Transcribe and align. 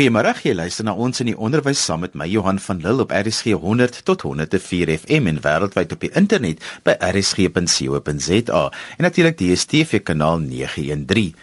Goeiemôre, 0.00 0.30
jy 0.40 0.54
luister 0.56 0.86
na 0.88 0.94
ons 0.96 1.20
in 1.20 1.28
die 1.28 1.36
onderwys 1.36 1.80
saam 1.84 2.00
met 2.00 2.14
my 2.16 2.24
Johan 2.24 2.56
van 2.64 2.78
Lille 2.80 3.04
op 3.04 3.10
RSG 3.12 3.52
100 3.60 3.98
tot 4.08 4.22
104 4.24 4.94
FM 4.94 5.26
en 5.28 5.40
wêreldwyd 5.44 5.90
op 5.92 6.00
die 6.00 6.08
internet 6.16 6.62
by 6.88 6.94
rsg.co.za 7.04 8.62
en 8.96 9.04
natuurlik 9.04 9.36
die 9.36 9.50
DStv 9.52 10.00
kanaal 10.08 10.40
913. 10.40 11.34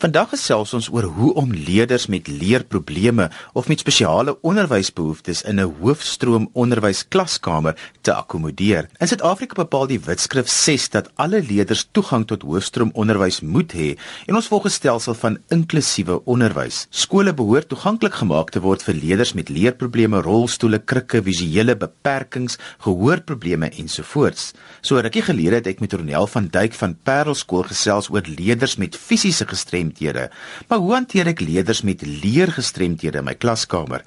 Vandag 0.00 0.30
gesels 0.32 0.72
ons 0.78 0.88
oor 0.94 1.10
hoe 1.18 1.34
om 1.42 1.52
leerders 1.52 2.06
met 2.08 2.30
leerprobleme 2.32 3.26
of 3.52 3.68
met 3.68 3.84
spesiale 3.84 4.38
onderwysbehoeftes 4.40 5.44
in 5.44 5.60
'n 5.60 5.76
hoofstroom 5.82 6.48
onderwysklaskamer 6.54 7.76
te 8.00 8.14
akkommodeer. 8.14 8.88
In 8.96 9.08
Suid-Afrika 9.12 9.60
bepaal 9.60 9.86
die 9.92 10.00
Wetskrif 10.00 10.48
6 10.48 10.88
dat 10.88 11.10
alle 11.16 11.42
leerders 11.42 11.88
toegang 11.92 12.24
tot 12.26 12.48
hoofstroom 12.48 12.90
onderwys 12.94 13.40
moet 13.40 13.72
hê 13.72 13.98
en 14.26 14.34
ons 14.34 14.48
volg 14.48 14.64
'n 14.64 14.70
stelsel 14.70 15.14
van 15.14 15.38
inklusiewe 15.48 16.24
onderwys. 16.24 16.86
Skole 16.90 17.34
behoort 17.34 17.68
toegang 17.68 18.04
toeganklik 18.06 18.22
gemaak 18.22 18.50
te 18.54 18.60
word 18.62 18.82
vir 18.86 18.94
leerders 18.94 19.32
met 19.34 19.48
leerprobleme, 19.50 20.20
rolstoele, 20.22 20.78
krikke, 20.78 21.18
visuele 21.26 21.74
beperkings, 21.74 22.56
gehoorprobleme 22.84 23.70
ensovoorts. 23.80 24.52
So 24.80 25.00
rukkie 25.02 25.24
gelede 25.26 25.58
het 25.58 25.66
ek 25.66 25.80
met 25.82 25.92
Ronel 25.92 26.28
van 26.30 26.46
Duyk 26.46 26.74
van 26.78 26.94
Parelskool 26.94 27.64
gesels 27.66 28.08
oor 28.10 28.22
leerders 28.28 28.76
met 28.78 28.94
fisiese 28.94 29.46
gestremthede. 29.46 30.28
Maar 30.68 30.78
hoe 30.78 30.92
hanteer 30.94 31.26
ek 31.32 31.42
leerders 31.42 31.82
met 31.82 32.04
leergestremthede 32.06 33.18
in 33.18 33.26
my 33.26 33.34
klaskamer? 33.34 34.04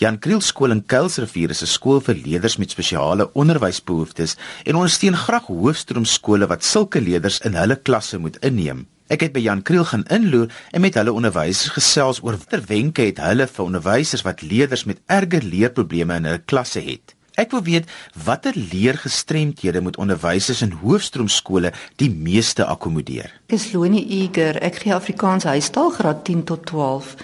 Jan 0.00 0.16
Kriel 0.18 0.40
skool 0.40 0.72
in 0.72 0.84
Kuilsrivier 0.86 1.50
is 1.50 1.62
'n 1.62 1.68
skool 1.68 2.00
vir 2.00 2.14
leerders 2.14 2.56
met 2.56 2.70
spesiale 2.70 3.28
onderwysbehoeftes 3.34 4.36
en 4.64 4.76
ondersteun 4.76 5.16
graag 5.16 5.46
hoofstroomskole 5.46 6.48
wat 6.48 6.64
sulke 6.64 7.00
leerders 7.00 7.40
in 7.44 7.54
hulle 7.54 7.76
klasse 7.76 8.18
moet 8.18 8.40
inneem. 8.40 8.86
Ek 9.10 9.24
het 9.24 9.32
by 9.34 9.42
Jan 9.42 9.62
Kriel 9.66 9.84
gaan 9.88 10.04
inloer 10.14 10.52
en 10.70 10.80
met 10.80 10.94
hulle 10.94 11.12
onderwysers 11.12 11.74
gesels 11.74 12.20
oor 12.22 12.36
watter 12.38 12.62
wenke 12.68 13.08
het 13.08 13.18
hulle 13.22 13.48
vir 13.50 13.64
onderwysers 13.64 14.22
wat 14.22 14.44
leerders 14.46 14.84
met 14.84 15.02
erge 15.06 15.42
leerprobleme 15.42 16.20
in 16.20 16.30
hulle 16.30 16.44
klasse 16.46 16.80
het. 16.80 17.16
Ek 17.40 17.50
wil 17.50 17.62
weet 17.64 17.88
watter 18.24 18.52
leergestremthede 18.54 19.80
moet 19.80 19.96
onderwysers 19.96 20.60
in 20.62 20.74
hoofstroomskole 20.82 21.72
die 21.96 22.10
meeste 22.12 22.66
akkommodeer. 22.68 23.32
Is 23.48 23.72
Lonie 23.72 24.04
Eager, 24.20 24.60
ek 24.60 24.82
gee 24.84 24.94
Afrikaans 24.94 25.48
huistaal 25.48 25.90
graad 25.96 26.24
10 26.28 26.44
tot 26.50 26.66
12. 26.68 27.16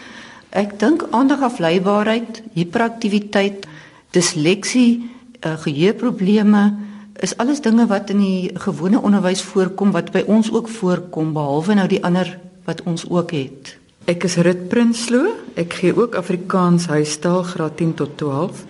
Ek 0.56 0.78
dink 0.80 1.04
aandagafleibaarheid, 1.12 2.42
hiperaktiwiteit, 2.56 3.68
disleksie, 4.16 5.10
uh, 5.44 5.58
geheue-probleme, 5.60 6.87
is 7.22 7.36
alles 7.36 7.60
dinge 7.60 7.86
wat 7.90 8.10
in 8.10 8.20
die 8.22 8.50
gewone 8.54 9.00
onderwys 9.02 9.42
voorkom 9.42 9.90
wat 9.94 10.12
by 10.14 10.22
ons 10.30 10.52
ook 10.54 10.68
voorkom 10.70 11.32
behalwe 11.34 11.74
nou 11.74 11.88
die 11.90 12.02
ander 12.04 12.30
wat 12.68 12.82
ons 12.86 13.06
ook 13.08 13.32
het. 13.34 13.74
Ek 14.08 14.24
is 14.24 14.38
Rut 14.40 14.68
Prinsloo. 14.70 15.34
Ek 15.58 15.80
gee 15.80 15.92
ook 15.96 16.14
Afrikaans 16.16 16.86
huistaal 16.88 17.42
graad 17.44 17.76
10 17.76 17.94
tot 17.98 18.14
12. 18.20 18.62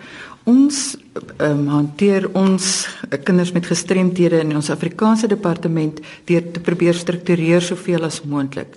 Ons 0.48 0.96
um, 1.44 1.66
hanteer 1.68 2.30
ons 2.38 2.88
kinders 3.26 3.52
met 3.52 3.68
gestremdhede 3.68 4.40
in 4.42 4.56
ons 4.56 4.70
Afrikaanse 4.72 5.28
departement 5.28 6.00
deur 6.26 6.48
te 6.54 6.62
probeer 6.64 6.96
struktureer 6.96 7.62
soveel 7.62 8.08
as 8.08 8.22
moontlik. 8.24 8.74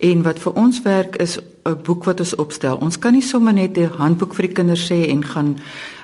En 0.00 0.22
wat 0.24 0.38
vir 0.40 0.52
ons 0.56 0.82
werk 0.82 1.16
is 1.20 1.38
'n 1.38 1.76
boek 1.82 2.04
wat 2.04 2.20
ons 2.20 2.34
opstel. 2.34 2.76
Ons 2.76 2.98
kan 2.98 3.12
nie 3.12 3.22
sommer 3.22 3.52
net 3.52 3.76
'n 3.76 3.90
handboek 3.98 4.34
vir 4.34 4.46
die 4.46 4.54
kinders 4.54 4.86
sê 4.90 5.08
en 5.08 5.24
gaan 5.24 5.58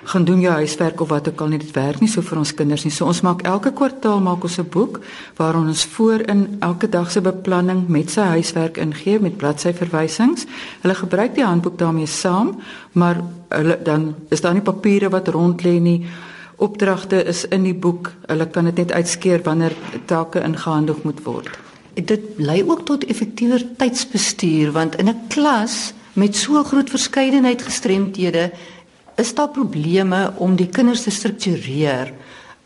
gaan 0.05 0.25
doen 0.25 0.41
jou 0.41 0.53
huiswerk 0.53 1.01
of 1.01 1.09
wat 1.09 1.29
ook 1.29 1.41
al 1.41 1.49
nie. 1.49 1.59
Dit 1.59 1.71
werk 1.71 2.01
nie 2.01 2.09
so 2.09 2.21
vir 2.23 2.39
ons 2.39 2.55
kinders 2.55 2.85
nie. 2.85 2.93
So 2.93 3.07
ons 3.07 3.21
maak 3.21 3.43
elke 3.43 3.73
kwartaal 3.73 4.21
maak 4.21 4.43
ons 4.43 4.59
'n 4.59 4.69
boek 4.71 5.01
waarin 5.37 5.67
ons 5.67 5.85
voorin 5.85 6.57
elke 6.61 6.89
dag 6.89 7.11
se 7.11 7.21
beplanning 7.21 7.89
met 7.89 8.11
sy 8.11 8.21
huiswerk 8.21 8.77
ingee 8.77 9.19
met 9.21 9.37
bladsyverwysings. 9.37 10.47
Hulle 10.83 10.95
gebruik 10.95 11.35
die 11.35 11.45
handboek 11.45 11.79
daarmee 11.79 12.07
saam, 12.07 12.57
maar 12.93 13.21
hulle 13.49 13.79
dan 13.83 14.15
is 14.29 14.41
daar 14.41 14.55
nie 14.55 14.63
papiere 14.63 15.09
wat 15.09 15.29
rond 15.29 15.63
lê 15.63 15.81
nie. 15.81 16.07
Opdragte 16.57 17.25
is 17.25 17.45
in 17.45 17.63
die 17.63 17.75
boek. 17.75 18.13
Hulle 18.27 18.47
kan 18.51 18.65
dit 18.65 18.77
net 18.77 18.93
uitskeer 18.93 19.43
wanneer 19.43 19.73
take 20.07 20.41
ingehandig 20.41 21.03
moet 21.03 21.25
word 21.25 21.66
dit 22.05 22.21
lei 22.37 22.63
ook 22.63 22.85
tot 22.85 23.05
effektiewer 23.05 23.65
tydsbestuur 23.77 24.73
want 24.73 24.97
in 24.97 25.09
'n 25.09 25.27
klas 25.29 25.93
met 26.13 26.37
so 26.37 26.63
groot 26.65 26.91
verskeidenheid 26.91 27.63
gestremdhede 27.63 28.53
is 29.17 29.35
daar 29.35 29.49
probleme 29.49 30.33
om 30.37 30.57
die 30.57 30.69
kinders 30.69 31.03
te 31.03 31.11
struktureer. 31.11 32.13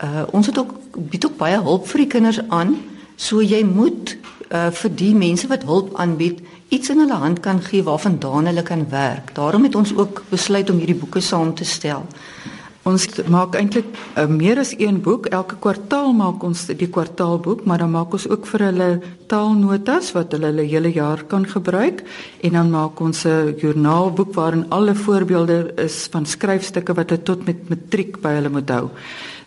Uh 0.03 0.23
ons 0.31 0.45
het 0.45 0.57
ook 0.57 0.73
bied 0.95 1.25
ook 1.25 1.37
baie 1.37 1.61
hulp 1.61 1.87
vir 1.87 1.97
die 1.97 2.07
kinders 2.07 2.39
aan. 2.47 2.75
So 3.15 3.41
jy 3.41 3.63
moet 3.63 4.17
uh 4.51 4.71
vir 4.71 4.95
die 4.95 5.15
mense 5.15 5.47
wat 5.47 5.63
hulp 5.63 5.95
aanbied 5.95 6.39
iets 6.67 6.89
in 6.89 6.99
hulle 7.03 7.19
hand 7.19 7.39
kan 7.39 7.61
gee 7.61 7.83
waarvandaan 7.83 8.45
hulle 8.45 8.63
kan 8.63 8.89
werk. 8.89 9.35
Daarom 9.35 9.63
het 9.63 9.75
ons 9.75 9.95
ook 9.95 10.23
besluit 10.29 10.69
om 10.69 10.77
hierdie 10.77 10.95
boeke 10.95 11.19
saam 11.19 11.53
te 11.55 11.63
stel. 11.63 12.05
Ons 12.81 13.03
maak 13.29 13.53
eintlik 13.59 13.85
uh, 14.17 14.23
meer 14.25 14.57
as 14.57 14.71
een 14.73 14.97
boek. 15.05 15.27
Elke 15.29 15.59
kwartaal 15.61 16.15
maak 16.17 16.41
ons 16.41 16.63
die 16.65 16.89
kwartaalboek, 16.89 17.61
maar 17.69 17.83
dan 17.83 17.91
maak 17.93 18.15
ons 18.17 18.25
ook 18.25 18.47
vir 18.49 18.63
hulle 18.71 18.87
taalnotas 19.29 20.09
wat 20.15 20.33
hulle 20.33 20.49
hulle 20.49 20.65
hele 20.65 20.89
jaar 20.95 21.21
kan 21.29 21.45
gebruik 21.45 22.01
en 22.41 22.57
dan 22.57 22.71
maak 22.73 22.99
ons 22.99 23.25
'n 23.25 23.53
joernaalboek 23.61 24.33
waarin 24.33 24.65
alle 24.69 24.95
voorbeelde 24.95 25.73
is 25.77 26.07
van 26.11 26.25
skryfstukke 26.25 26.93
wat 26.97 27.09
hulle 27.09 27.23
tot 27.23 27.45
met 27.45 27.69
matriek 27.69 28.17
by 28.21 28.33
hulle 28.39 28.49
moet 28.49 28.69
hou. 28.69 28.89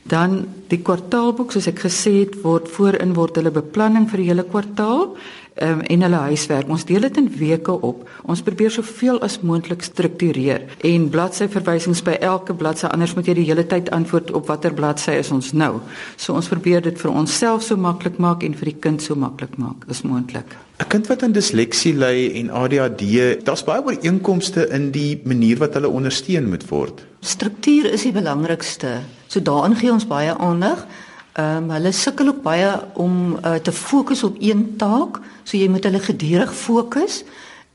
Dan 0.07 0.47
die 0.69 0.79
kwartaalboek 0.79 1.51
soos 1.51 1.67
ek 1.67 1.81
gesê 1.89 2.13
het 2.23 2.43
word 2.43 2.69
voorin 2.69 3.15
word 3.15 3.37
hulle 3.37 3.51
beplanning 3.51 4.07
vir 4.11 4.19
die 4.21 4.29
hele 4.31 4.45
kwartaal 4.45 5.17
um, 5.63 5.81
en 5.81 6.03
hulle 6.07 6.21
huiswerk. 6.29 6.69
Ons 6.69 6.85
deel 6.89 7.07
dit 7.07 7.17
in 7.21 7.29
weke 7.39 7.75
op. 7.87 8.03
Ons 8.23 8.43
probeer 8.43 8.73
soveel 8.75 9.21
as 9.25 9.41
moontlik 9.41 9.83
struktureer 9.83 10.67
en 10.87 11.09
bladsy 11.13 11.49
verwysings 11.51 12.03
by 12.05 12.17
elke 12.21 12.55
bladsy 12.55 12.89
anders 12.91 13.15
moet 13.15 13.29
jy 13.31 13.39
die 13.41 13.47
hele 13.49 13.67
tyd 13.67 13.91
antwoord 13.95 14.33
op 14.35 14.49
watter 14.51 14.75
bladsy 14.75 15.19
is 15.21 15.33
ons 15.35 15.53
nou. 15.53 15.79
So 16.17 16.35
ons 16.35 16.51
probeer 16.51 16.85
dit 16.85 16.99
vir 17.01 17.13
onsself 17.13 17.65
so 17.67 17.77
maklik 17.77 18.19
maak 18.23 18.45
en 18.47 18.57
vir 18.59 18.73
die 18.73 18.79
kind 18.87 19.03
so 19.03 19.19
maklik 19.19 19.59
maak 19.59 19.87
as 19.89 20.03
moontlik. 20.03 20.57
'n 20.83 20.89
Kind 20.91 21.07
wat 21.07 21.23
aan 21.23 21.33
disleksie 21.33 21.95
ly 21.95 22.33
en 22.35 22.51
ADHD, 22.51 23.45
daar's 23.45 23.63
baie 23.63 23.83
ooreenkomste 23.83 24.69
in 24.75 24.91
die 24.91 25.21
manier 25.25 25.59
wat 25.59 25.75
hulle 25.75 25.89
ondersteun 25.89 26.49
moet 26.51 26.67
word. 26.69 27.07
Struktuur 27.21 27.93
is 27.93 28.03
die 28.03 28.13
belangrikste. 28.13 29.01
So 29.29 29.41
daarin 29.41 29.77
gee 29.77 29.93
ons 29.93 30.07
baie 30.07 30.35
aandag. 30.35 30.87
Ehm 31.35 31.65
um, 31.65 31.71
hulle 31.75 31.91
sukkel 31.93 32.29
ook 32.31 32.43
baie 32.43 32.71
om 32.95 33.15
uh, 33.35 33.55
te 33.55 33.73
fokus 33.73 34.23
op 34.23 34.37
een 34.39 34.77
taak, 34.79 35.19
so 35.43 35.57
jy 35.59 35.67
moet 35.69 35.85
hulle 35.85 35.99
gedurig 35.99 36.55
fokus 36.55 37.25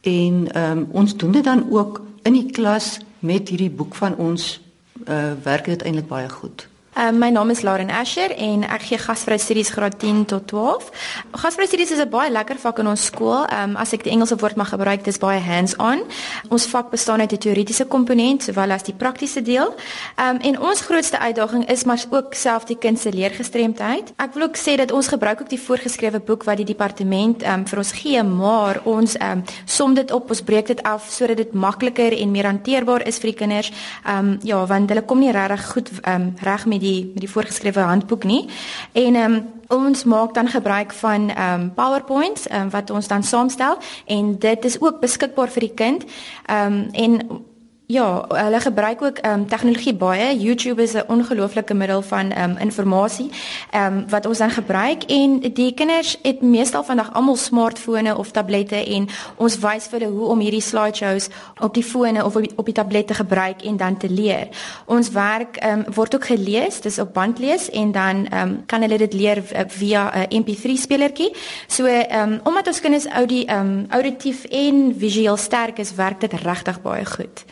en 0.01 0.45
ehm 0.51 0.77
um, 0.77 0.87
ons 0.91 1.15
doen 1.17 1.31
dit 1.31 1.43
dan 1.43 1.65
ook 1.71 2.01
in 2.23 2.33
die 2.33 2.51
klas 2.51 2.99
met 3.19 3.49
hierdie 3.49 3.71
boek 3.71 3.95
van 3.95 4.15
ons 4.15 4.61
uh, 5.07 5.33
werk 5.43 5.65
dit 5.65 5.83
eintlik 5.83 6.07
baie 6.07 6.29
goed. 6.29 6.67
Um, 6.99 7.17
my 7.17 7.29
naam 7.29 7.49
is 7.49 7.61
Lauren 7.61 7.89
Asher 7.89 8.33
en 8.35 8.65
ek 8.67 8.81
gee 8.89 8.97
gasvrye 8.99 9.39
studies 9.39 9.69
graad 9.71 9.93
10 10.01 10.25
tot 10.27 10.49
12. 10.51 10.89
Gasvrye 11.31 11.67
studies 11.69 11.91
is 11.95 11.99
'n 12.03 12.09
baie 12.09 12.29
lekker 12.29 12.57
vak 12.59 12.79
in 12.79 12.87
ons 12.87 13.05
skool. 13.05 13.47
Um, 13.55 13.77
as 13.77 13.93
ek 13.93 14.03
die 14.03 14.11
Engelse 14.11 14.35
woord 14.35 14.57
mag 14.57 14.67
gebruik, 14.67 15.03
dis 15.05 15.17
baie 15.17 15.39
hands-on. 15.39 16.03
Ons 16.49 16.65
vak 16.65 16.89
bestaan 16.91 17.21
uit 17.21 17.31
'n 17.31 17.37
teoretiese 17.37 17.85
komponent 17.85 18.43
sowel 18.43 18.71
as 18.71 18.83
die 18.83 18.93
praktiese 18.93 19.41
deel. 19.41 19.73
Um, 20.17 20.37
en 20.41 20.59
ons 20.59 20.81
grootste 20.81 21.19
uitdaging 21.19 21.69
is 21.69 21.83
maar 21.85 22.03
ook 22.09 22.33
self 22.33 22.65
die 22.65 22.77
kind 22.77 22.99
se 22.99 23.11
leergestremdheid. 23.11 24.11
Ek 24.17 24.33
wil 24.33 24.43
ook 24.43 24.57
sê 24.57 24.75
dat 24.75 24.91
ons 24.91 25.07
gebruik 25.07 25.41
ook 25.41 25.49
die 25.49 25.61
voorgeskrewe 25.61 26.19
boek 26.19 26.43
wat 26.43 26.57
die 26.57 26.65
departement 26.65 27.43
um, 27.43 27.65
vir 27.65 27.77
ons 27.77 27.91
gee, 27.91 28.23
maar 28.23 28.81
ons 28.83 29.15
um, 29.21 29.43
som 29.65 29.93
dit 29.93 30.11
op, 30.11 30.29
ons 30.29 30.41
breek 30.41 30.67
dit 30.67 30.83
af 30.83 31.07
sodat 31.09 31.37
dit 31.37 31.53
makliker 31.53 32.11
en 32.19 32.31
meer 32.31 32.45
hanteerbaar 32.45 33.07
is 33.07 33.19
vir 33.19 33.31
die 33.31 33.37
kinders. 33.37 33.71
Um, 34.05 34.37
ja, 34.43 34.65
want 34.65 34.89
hulle 34.89 35.05
kom 35.05 35.19
nie 35.19 35.31
regtig 35.31 35.65
goed 35.71 35.89
um, 36.05 36.35
reg 36.41 36.65
met 36.65 36.79
die 36.81 36.88
die 36.89 37.11
met 37.13 37.23
die 37.25 37.31
voorgeskrewe 37.31 37.85
handboek 37.91 38.23
nie. 38.23 38.43
En 38.91 39.15
ehm 39.15 39.33
um, 39.33 39.39
ons 39.69 40.03
maak 40.03 40.33
dan 40.33 40.47
gebruik 40.49 40.93
van 40.93 41.29
ehm 41.29 41.61
um, 41.61 41.73
PowerPoints 41.73 42.49
um, 42.51 42.69
wat 42.69 42.89
ons 42.89 43.07
dan 43.07 43.23
saamstel 43.23 43.77
en 44.05 44.35
dit 44.39 44.65
is 44.65 44.81
ook 44.81 44.99
beskikbaar 44.99 45.49
vir 45.49 45.67
die 45.67 45.75
kind. 45.75 46.05
Ehm 46.45 46.73
um, 46.73 46.89
en 46.91 47.45
Ja, 47.91 48.25
hulle 48.27 48.59
gebruik 48.59 49.01
ook 49.01 49.17
ehm 49.17 49.39
um, 49.39 49.47
tegnologie 49.47 49.93
baie. 49.93 50.39
YouTube 50.39 50.81
is 50.81 50.93
'n 50.93 51.03
ongelooflike 51.07 51.73
middel 51.73 52.01
van 52.01 52.31
ehm 52.31 52.49
um, 52.49 52.57
inligting 52.57 53.31
ehm 53.71 53.97
um, 53.97 54.09
wat 54.09 54.25
ons 54.25 54.37
dan 54.37 54.49
gebruik 54.49 55.03
en 55.03 55.39
die 55.39 55.73
kinders 55.73 56.17
het 56.21 56.41
meestal 56.41 56.83
vandag 56.83 57.13
almal 57.13 57.35
smartfone 57.35 58.17
of 58.17 58.31
tablette 58.31 58.75
en 58.85 59.07
ons 59.35 59.59
wys 59.59 59.87
vir 59.87 59.99
hulle 59.99 60.11
hoe 60.11 60.27
om 60.27 60.39
hierdie 60.39 60.61
slideshows 60.61 61.27
op 61.59 61.73
die 61.73 61.83
fone 61.83 62.25
of 62.25 62.35
op 62.35 62.41
die, 62.41 62.51
op 62.55 62.65
die 62.65 62.73
tablette 62.73 63.13
gebruik 63.13 63.61
en 63.61 63.77
dan 63.77 63.97
te 63.97 64.09
leer. 64.09 64.47
Ons 64.85 65.09
werk 65.09 65.57
ehm 65.57 65.79
um, 65.79 65.93
word 65.93 66.15
ook 66.15 66.25
gelees, 66.25 66.81
dis 66.81 66.99
op 66.99 67.13
band 67.13 67.39
lees 67.39 67.69
en 67.69 67.91
dan 67.91 68.27
ehm 68.27 68.49
um, 68.49 68.65
kan 68.65 68.81
hulle 68.81 68.97
dit 68.97 69.13
leer 69.13 69.37
uh, 69.37 69.59
via 69.67 70.11
'n 70.13 70.43
MP3 70.43 70.77
spelertjie. 70.77 71.35
So 71.67 71.85
ehm 71.85 72.31
um, 72.31 72.39
omdat 72.43 72.67
ons 72.67 72.79
kinders 72.79 73.07
audi 73.07 73.45
ehm 73.45 73.59
um, 73.59 73.85
auditief 73.89 74.45
en 74.45 74.95
visueel 74.97 75.37
sterk 75.37 75.77
is, 75.77 75.95
werk 75.95 76.19
dit 76.19 76.33
regtig 76.33 76.81
baie 76.81 77.05
goed. 77.05 77.45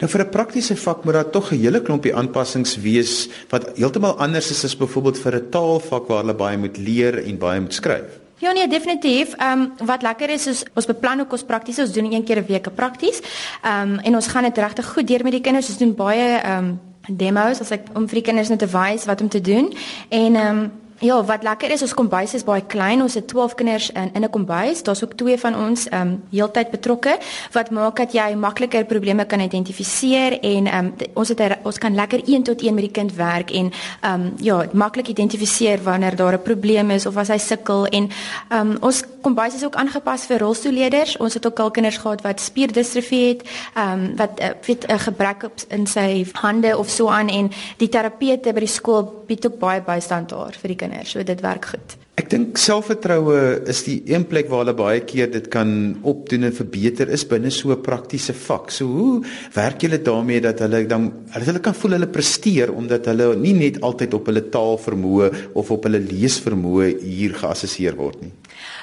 Nou 0.00 0.08
vir 0.08 0.24
'n 0.24 0.30
praktiese 0.30 0.76
vak 0.76 1.04
moet 1.04 1.14
daar 1.14 1.30
tog 1.30 1.52
'n 1.52 1.60
hele 1.60 1.80
klompie 1.82 2.14
aanpassings 2.14 2.76
wees 2.76 3.28
wat 3.50 3.76
heeltemal 3.76 4.16
anders 4.18 4.50
is 4.50 4.64
as 4.64 4.76
byvoorbeeld 4.76 5.18
vir 5.18 5.34
'n 5.34 5.50
taalvak 5.50 6.08
waar 6.08 6.20
hulle 6.24 6.34
baie 6.34 6.56
moet 6.56 6.76
leer 6.78 7.24
en 7.24 7.38
baie 7.38 7.60
moet 7.60 7.74
skryf. 7.74 8.20
Ja 8.38 8.52
nee, 8.52 8.68
definitief. 8.68 9.34
Ehm 9.36 9.60
um, 9.60 9.86
wat 9.86 10.02
lekker 10.02 10.30
is 10.30 10.46
is 10.46 10.64
ons 10.74 10.86
beplan 10.86 11.20
ook 11.20 11.32
ons 11.32 11.44
prakties. 11.44 11.78
Ons 11.78 11.92
doen 11.92 12.12
een 12.12 12.24
keer 12.24 12.38
'n 12.38 12.46
week 12.46 12.66
'n 12.66 12.74
prakties. 12.74 13.20
Ehm 13.62 13.92
um, 13.92 13.98
en 13.98 14.14
ons 14.14 14.26
gaan 14.26 14.42
dit 14.42 14.58
regtig 14.58 14.86
goed 14.92 15.06
deur 15.06 15.22
met 15.22 15.32
die 15.32 15.40
kinders. 15.40 15.68
Ons 15.68 15.78
doen 15.78 15.94
baie 15.94 16.38
ehm 16.38 16.64
um, 16.64 16.80
demos 17.08 17.60
as 17.60 17.70
ek 17.70 17.82
om 17.94 18.08
vir 18.08 18.14
die 18.14 18.22
kinders 18.22 18.48
net 18.48 18.58
te 18.58 18.66
wys 18.66 19.04
wat 19.04 19.20
om 19.20 19.28
te 19.28 19.40
doen. 19.40 19.74
En 20.08 20.34
ehm 20.36 20.58
um, 20.58 20.72
Ja, 21.00 21.24
wat 21.24 21.42
lekker 21.42 21.70
is, 21.72 21.80
ons 21.80 21.94
kombuis 21.96 22.34
is 22.36 22.42
baie 22.44 22.60
klein. 22.68 23.00
Ons 23.00 23.14
het 23.16 23.24
12 23.32 23.54
kinders 23.56 23.86
in 23.90 24.10
in 24.12 24.24
'n 24.24 24.30
kombuis. 24.30 24.82
Daar's 24.82 25.02
ook 25.04 25.12
twee 25.16 25.38
van 25.38 25.56
ons 25.56 25.88
ehm 25.88 26.00
um, 26.00 26.22
heeltyd 26.30 26.70
betrokke 26.70 27.18
wat 27.52 27.70
maak 27.70 27.96
dat 27.96 28.12
jy 28.12 28.34
makliker 28.34 28.84
probleme 28.84 29.24
kan 29.24 29.40
identifiseer 29.40 30.40
en 30.40 30.66
ehm 30.66 30.84
um, 30.84 30.92
ons 31.14 31.28
het 31.28 31.40
er, 31.40 31.58
ons 31.62 31.78
kan 31.78 31.94
lekker 31.94 32.20
een 32.26 32.42
tot 32.42 32.62
een 32.62 32.74
met 32.74 32.84
die 32.84 32.92
kind 32.92 33.14
werk 33.14 33.50
en 33.50 33.72
ehm 34.00 34.20
um, 34.20 34.32
ja, 34.36 34.66
maklik 34.72 35.08
identifiseer 35.08 35.82
wanneer 35.82 36.16
daar 36.16 36.32
'n 36.34 36.42
probleem 36.42 36.90
is 36.90 37.06
of 37.06 37.16
as 37.16 37.28
hy 37.28 37.38
sukkel 37.38 37.86
en 37.86 38.10
ehm 38.48 38.70
um, 38.70 38.76
ons 38.80 39.04
kombuis 39.20 39.54
is 39.54 39.64
ook 39.64 39.74
aangepas 39.74 40.24
vir 40.24 40.38
rolstoelleerders. 40.38 41.16
Ons 41.16 41.34
het 41.34 41.46
ook 41.46 41.58
al 41.58 41.70
kinders 41.70 41.96
gehad 41.96 42.22
wat 42.22 42.40
spierdistrofie 42.40 43.28
het, 43.28 43.48
ehm 43.74 43.92
um, 43.92 44.16
wat 44.16 44.40
uh, 44.40 44.46
weet 44.66 44.86
'n 44.86 44.98
gebrek 44.98 45.42
op 45.42 45.52
in 45.68 45.86
sy 45.86 46.26
hande 46.32 46.78
of 46.78 46.88
so 46.88 47.08
aan 47.08 47.28
en 47.28 47.50
die 47.76 47.88
terapeute 47.88 48.52
by 48.52 48.60
die 48.60 48.68
skool 48.68 49.24
bied 49.26 49.46
ook 49.46 49.58
baie 49.58 49.82
bystand 49.82 50.28
daar 50.28 50.52
vir 50.60 50.68
die 50.68 50.76
kinders 50.76 50.89
kinders. 50.90 51.10
So 51.10 51.22
dit 51.22 51.40
werk 51.40 51.70
goed. 51.72 51.96
Ek 52.20 52.28
dink 52.30 52.58
selfvertroue 52.60 53.62
is 53.70 53.82
die 53.86 54.02
een 54.10 54.26
plek 54.28 54.50
waar 54.50 54.64
hulle 54.64 54.76
baie 54.76 55.00
keer 55.00 55.30
dit 55.32 55.46
kan 55.50 55.96
opdoen 56.02 56.44
en 56.48 56.52
verbeter 56.52 57.08
is 57.08 57.24
binne 57.24 57.50
so 57.50 57.72
'n 57.72 57.82
praktiese 57.82 58.34
vak. 58.34 58.70
So 58.70 58.84
hoe 58.86 59.24
werk 59.54 59.80
julle 59.80 59.98
daarmee 60.02 60.40
dat 60.40 60.58
hulle 60.58 60.86
dan 60.86 61.12
hulle 61.30 61.60
kan 61.60 61.74
voel 61.74 61.92
hulle 61.92 62.06
presteer 62.06 62.72
omdat 62.72 63.06
hulle 63.06 63.36
nie 63.36 63.54
net 63.54 63.80
altyd 63.80 64.14
op 64.14 64.26
hulle 64.26 64.42
taalvermoë 64.50 65.54
of 65.54 65.70
op 65.70 65.84
hulle 65.84 65.98
leesvermoë 65.98 67.00
hier 67.00 67.32
geassesseer 67.34 67.96
word 67.96 68.22
nie. 68.22 68.32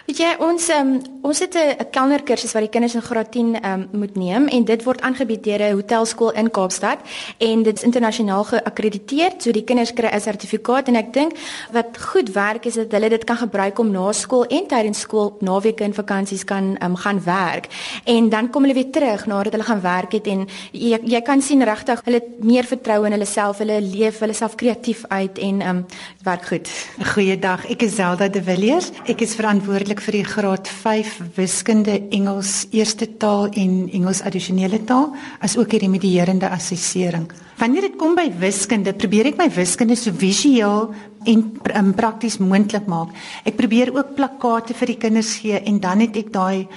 Weet 0.08 0.22
jy 0.22 0.28
ons 0.40 0.70
um, 0.72 0.92
ons 1.28 1.40
het 1.44 1.56
'n 1.60 1.90
kelnerkursus 1.92 2.54
wat 2.56 2.64
die 2.64 2.72
kinders 2.72 2.96
in 2.96 3.02
graad 3.02 3.32
10 3.32 3.46
um, 3.46 3.56
ehm, 3.56 3.82
moet 3.92 4.16
neem 4.16 4.48
en 4.48 4.64
dit 4.64 4.84
word 4.84 5.02
aangebied 5.02 5.44
deur 5.44 5.60
'n 5.60 5.74
hotelskool 5.76 6.32
in 6.32 6.52
Kaapstad 6.52 7.00
en 7.38 7.64
dit 7.64 7.76
is 7.78 7.84
internasionaal 7.84 8.44
geakkrediteer 8.44 9.32
so 9.38 9.52
die 9.52 9.64
kinders 9.64 9.94
kry 9.94 10.08
'n 10.08 10.22
sertifikaat 10.22 10.88
en 10.88 10.96
ek 10.96 11.14
dink 11.14 11.32
wat 11.72 11.98
goed 11.98 12.32
werk 12.32 12.66
is 12.66 12.76
dat 12.76 12.92
hulle 12.92 13.10
dit 13.10 13.24
kan 13.24 13.38
gebruik 13.38 13.80
om 13.80 13.92
na 13.92 14.12
skool 14.12 14.46
en 14.46 14.68
tydens 14.68 15.00
skool 15.00 15.38
naweke 15.42 15.84
en 15.84 15.94
vakansies 15.94 16.44
kan 16.44 16.78
um, 16.84 16.96
gaan 16.96 17.24
werk 17.24 17.68
en 18.06 18.30
dan 18.30 18.50
kom 18.50 18.64
hulle 18.64 18.74
weer 18.74 18.92
terug 18.92 19.26
nadat 19.26 19.52
hulle 19.52 19.64
gaan 19.64 19.82
werk 19.82 20.12
het 20.12 20.28
en 20.28 20.48
jy, 20.72 21.00
jy 21.04 21.22
kan 21.22 21.42
sien 21.42 21.62
regtig 21.64 22.02
hulle 22.06 22.18
het 22.18 22.44
meer 22.44 22.64
vertroue 22.64 23.06
in 23.06 23.12
hulle 23.12 23.26
self 23.26 23.58
hulle 23.58 23.82
leef 23.82 24.20
hulle 24.20 24.34
self 24.34 24.56
kreatief 24.56 25.04
uit 25.08 25.38
en 25.38 25.62
um, 25.62 25.86
werk 26.24 26.46
goed. 26.46 26.70
Goeiedag, 27.14 27.70
ek 27.70 27.82
is 27.82 27.96
Zelda 27.96 28.28
de 28.28 28.44
Villiers. 28.44 28.92
Ek 29.06 29.22
is 29.22 29.36
verantwoordelik 29.36 29.97
ek 29.98 30.04
vir 30.06 30.18
die 30.20 30.28
graad 30.30 30.70
5 30.70 31.14
wiskunde, 31.38 31.96
Engels 32.14 32.68
eerste 32.76 33.08
taal 33.18 33.48
en 33.58 33.88
Engels 33.90 34.22
addisionele 34.22 34.84
taal, 34.86 35.10
as 35.42 35.58
ook 35.58 35.74
hierdie 35.74 35.90
medierende 35.90 36.52
assessering. 36.54 37.26
Wanneer 37.58 37.88
dit 37.88 37.96
kom 37.98 38.14
by 38.14 38.28
wiskunde, 38.38 38.94
probeer 38.94 39.32
ek 39.32 39.40
my 39.40 39.48
wiskunde 39.56 39.98
so 39.98 40.14
visueel 40.14 40.92
en 41.26 41.42
um, 41.74 41.90
prakties 41.98 42.38
moontlik 42.38 42.86
maak. 42.86 43.16
Ek 43.50 43.58
probeer 43.58 43.90
ook 43.96 44.14
plakkate 44.20 44.78
vir 44.78 44.94
die 44.94 45.00
kinders 45.02 45.34
gee 45.42 45.58
en 45.58 45.82
dan 45.82 46.06
het 46.06 46.20
ek 46.22 46.30
daai 46.36 46.68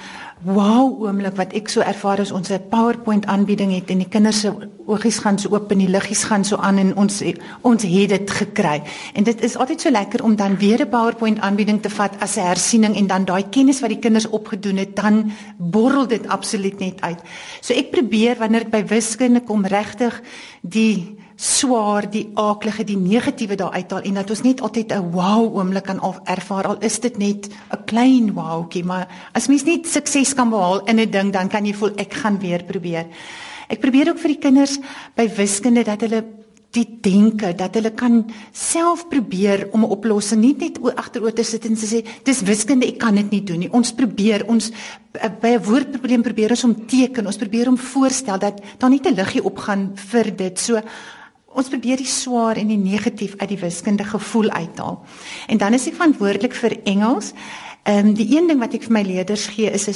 wow 0.43 0.89
oomblik 1.05 1.35
wat 1.37 1.53
ek 1.53 1.69
so 1.69 1.83
ervaar 1.85 2.19
as 2.19 2.31
ons 2.31 2.49
'n 2.49 2.69
PowerPoint 2.69 3.25
aanbieding 3.25 3.73
het 3.73 3.89
en 3.89 3.97
die 3.97 4.09
kinders 4.09 4.39
se 4.39 4.51
oogies 4.85 5.19
gaan 5.19 5.37
so 5.39 5.49
oop 5.49 5.71
en 5.71 5.77
die 5.77 5.89
liggies 5.89 6.23
gaan 6.23 6.43
so 6.43 6.57
aan 6.57 6.77
en 6.77 6.95
ons 6.95 7.21
ons 7.61 7.83
het 7.83 8.09
dit 8.09 8.31
gekry. 8.31 8.81
En 9.13 9.23
dit 9.23 9.41
is 9.41 9.55
altyd 9.55 9.81
so 9.81 9.91
lekker 9.91 10.23
om 10.23 10.35
dan 10.35 10.57
weer 10.57 10.81
'n 10.81 10.89
PowerPoint 10.89 11.39
aanbieding 11.39 11.81
te 11.81 11.89
vat 11.89 12.13
as 12.19 12.37
'n 12.37 12.47
hersiening 12.47 12.95
en 12.95 13.07
dan 13.07 13.25
daai 13.25 13.49
kennis 13.49 13.79
wat 13.79 13.89
die 13.89 13.99
kinders 13.99 14.29
opgedoen 14.29 14.77
het, 14.77 14.95
dan 14.95 15.31
borrel 15.57 16.07
dit 16.07 16.27
absoluut 16.27 16.79
net 16.79 17.01
uit. 17.01 17.19
So 17.61 17.73
ek 17.73 17.91
probeer 17.91 18.37
wanneer 18.37 18.63
dit 18.63 18.71
by 18.71 18.85
wiskunde 18.85 19.41
kom 19.41 19.65
regtig 19.65 20.21
die 20.61 21.17
swaar 21.41 22.05
die 22.05 22.27
aaklige 22.37 22.83
die 22.85 22.97
negatiewe 23.01 23.55
daar 23.57 23.73
uithaal 23.73 24.03
en 24.05 24.19
dat 24.19 24.29
ons 24.29 24.43
net 24.45 24.61
altyd 24.61 24.93
'n 24.93 25.11
wow 25.11 25.57
oomblik 25.57 25.83
kan 25.89 25.99
ervaar 26.25 26.67
al 26.67 26.77
is 26.79 26.99
dit 26.99 27.17
net 27.17 27.49
'n 27.49 27.85
klein 27.85 28.33
wowkie 28.33 28.83
maar 28.83 29.07
as 29.33 29.47
mens 29.47 29.63
nie 29.63 29.81
sukses 29.83 30.35
kan 30.35 30.49
behaal 30.49 30.85
in 30.85 30.99
'n 30.99 31.09
ding 31.09 31.33
dan 31.33 31.49
kan 31.49 31.65
jy 31.65 31.73
voel 31.73 31.93
ek 31.97 32.13
gaan 32.13 32.37
weer 32.39 32.63
probeer. 32.63 33.07
Ek 33.69 33.79
probeer 33.79 34.09
ook 34.09 34.19
vir 34.19 34.27
die 34.27 34.39
kinders 34.39 34.79
by 35.15 35.27
wiskunde 35.35 35.83
dat 35.83 36.01
hulle 36.01 36.23
die 36.71 36.99
denke 37.01 37.53
dat 37.55 37.73
hulle 37.75 37.91
kan 37.91 38.25
self 38.53 39.09
probeer 39.09 39.67
om 39.71 39.81
'n 39.83 39.89
oplossing 39.89 40.41
nie 40.41 40.55
net 40.57 40.79
agteroor 40.95 41.33
te 41.33 41.43
sit 41.43 41.65
en 41.65 41.75
sê 41.75 42.05
dis 42.23 42.41
wiskunde 42.41 42.85
ek 42.85 42.99
kan 42.99 43.15
dit 43.15 43.31
nie 43.31 43.43
doen 43.43 43.59
nie. 43.59 43.71
Ons 43.71 43.91
probeer 43.93 44.47
ons 44.47 44.71
eh, 45.13 45.29
by 45.41 45.47
'n 45.47 45.63
woordprobleem 45.63 46.21
probeer 46.21 46.49
ons 46.49 46.63
om 46.63 46.85
teken, 46.85 47.25
ons 47.25 47.37
probeer 47.37 47.67
om 47.67 47.77
voorstel 47.77 48.37
dat 48.39 48.61
daar 48.77 48.89
nie 48.89 49.01
'n 49.03 49.15
liggie 49.15 49.43
opgaan 49.43 49.91
vir 49.95 50.35
dit. 50.35 50.59
So 50.59 50.81
Ons 51.51 51.67
probeer 51.67 51.99
die 51.99 52.07
swaar 52.07 52.55
en 52.55 52.69
die 52.71 52.79
negatief 52.79 53.33
uit 53.37 53.49
die 53.49 53.59
wiskundige 53.59 54.15
gevoel 54.15 54.49
uithaal. 54.49 55.01
En 55.47 55.57
dan 55.57 55.73
is 55.73 55.87
ek 55.87 55.97
verantwoordelik 55.99 56.55
vir 56.55 56.77
Engels. 56.87 57.33
Ehm 57.83 58.11
um, 58.11 58.13
die 58.13 58.27
een 58.37 58.45
ding 58.47 58.59
wat 58.61 58.75
ek 58.77 58.83
vir 58.85 58.93
my 58.93 59.01
leerders 59.01 59.47
gee 59.55 59.69
is 59.73 59.87
'n 59.89 59.95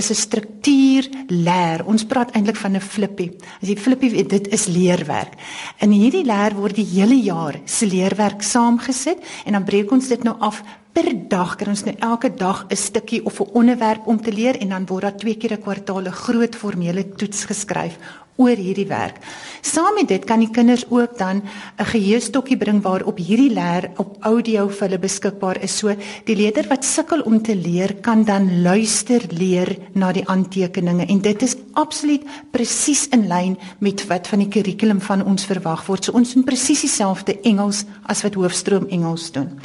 is 0.00 0.10
'n 0.10 0.14
struktuur 0.14 1.04
leer. 1.28 1.84
Ons 1.84 2.04
praat 2.04 2.32
eintlik 2.32 2.56
van 2.56 2.76
'n 2.76 2.80
flippie. 2.80 3.36
As 3.62 3.68
jy 3.68 3.76
flippie 3.76 4.26
dit 4.26 4.48
is 4.48 4.66
leerwerk. 4.66 5.34
In 5.80 5.90
hierdie 5.90 6.24
leer 6.24 6.54
word 6.54 6.74
die 6.74 6.90
hele 6.96 7.20
jaar 7.22 7.60
se 7.64 7.86
leerwerk 7.86 8.42
saamgesit 8.42 9.18
en 9.44 9.52
dan 9.52 9.64
breek 9.64 9.92
ons 9.92 10.08
dit 10.08 10.22
nou 10.22 10.36
af 10.38 10.62
per 10.92 11.28
dag. 11.28 11.56
Kry 11.56 11.68
ons 11.68 11.84
nou 11.84 11.96
elke 11.98 12.34
dag 12.34 12.66
'n 12.68 12.76
stukkie 12.76 13.24
of 13.24 13.40
'n 13.40 13.50
onderwerp 13.52 14.06
om 14.06 14.20
te 14.20 14.32
leer 14.32 14.56
en 14.56 14.68
dan 14.68 14.86
word 14.86 15.02
daar 15.02 15.16
twee 15.16 15.36
keer 15.36 15.52
'n 15.52 15.62
kwartaal 15.62 16.06
'n 16.06 16.12
groot 16.12 16.56
formele 16.56 17.08
toets 17.08 17.44
geskryf 17.44 17.98
oor 18.36 18.56
hierdie 18.56 18.86
werk. 18.88 19.18
Saam 19.64 19.96
met 19.96 20.08
dit 20.08 20.24
kan 20.24 20.40
die 20.42 20.50
kinders 20.52 20.84
ook 20.90 21.18
dan 21.18 21.42
'n 21.78 21.84
geheuestokkie 21.84 22.56
bring 22.56 22.82
waarop 22.82 23.18
hierdie 23.18 23.50
leer 23.50 23.90
op 23.96 24.16
audio 24.20 24.68
vir 24.68 24.88
hulle 24.88 24.98
beskikbaar 24.98 25.62
is. 25.62 25.78
So 25.78 25.94
die 26.24 26.36
leerder 26.36 26.68
wat 26.68 26.84
sukkel 26.84 27.20
om 27.20 27.42
te 27.42 27.56
leer 27.56 27.94
kan 27.94 28.24
dan 28.24 28.62
luister 28.62 29.22
leer 29.30 29.76
na 29.92 30.12
die 30.12 30.28
aantekeninge 30.28 31.06
en 31.06 31.20
dit 31.20 31.42
is 31.42 31.56
absoluut 31.72 32.22
presies 32.50 33.08
in 33.08 33.26
lyn 33.26 33.58
met 33.78 34.06
wat 34.06 34.28
van 34.28 34.38
die 34.38 34.48
kurrikulum 34.48 35.00
van 35.00 35.24
ons 35.24 35.44
verwag 35.44 35.86
word. 35.86 36.04
So 36.04 36.12
ons 36.12 36.34
doen 36.34 36.44
presies 36.44 36.80
dieselfde 36.80 37.40
Engels 37.40 37.84
as 38.06 38.22
wat 38.22 38.34
hoofstroom 38.34 38.86
Engels 38.88 39.32
doen. 39.32 39.58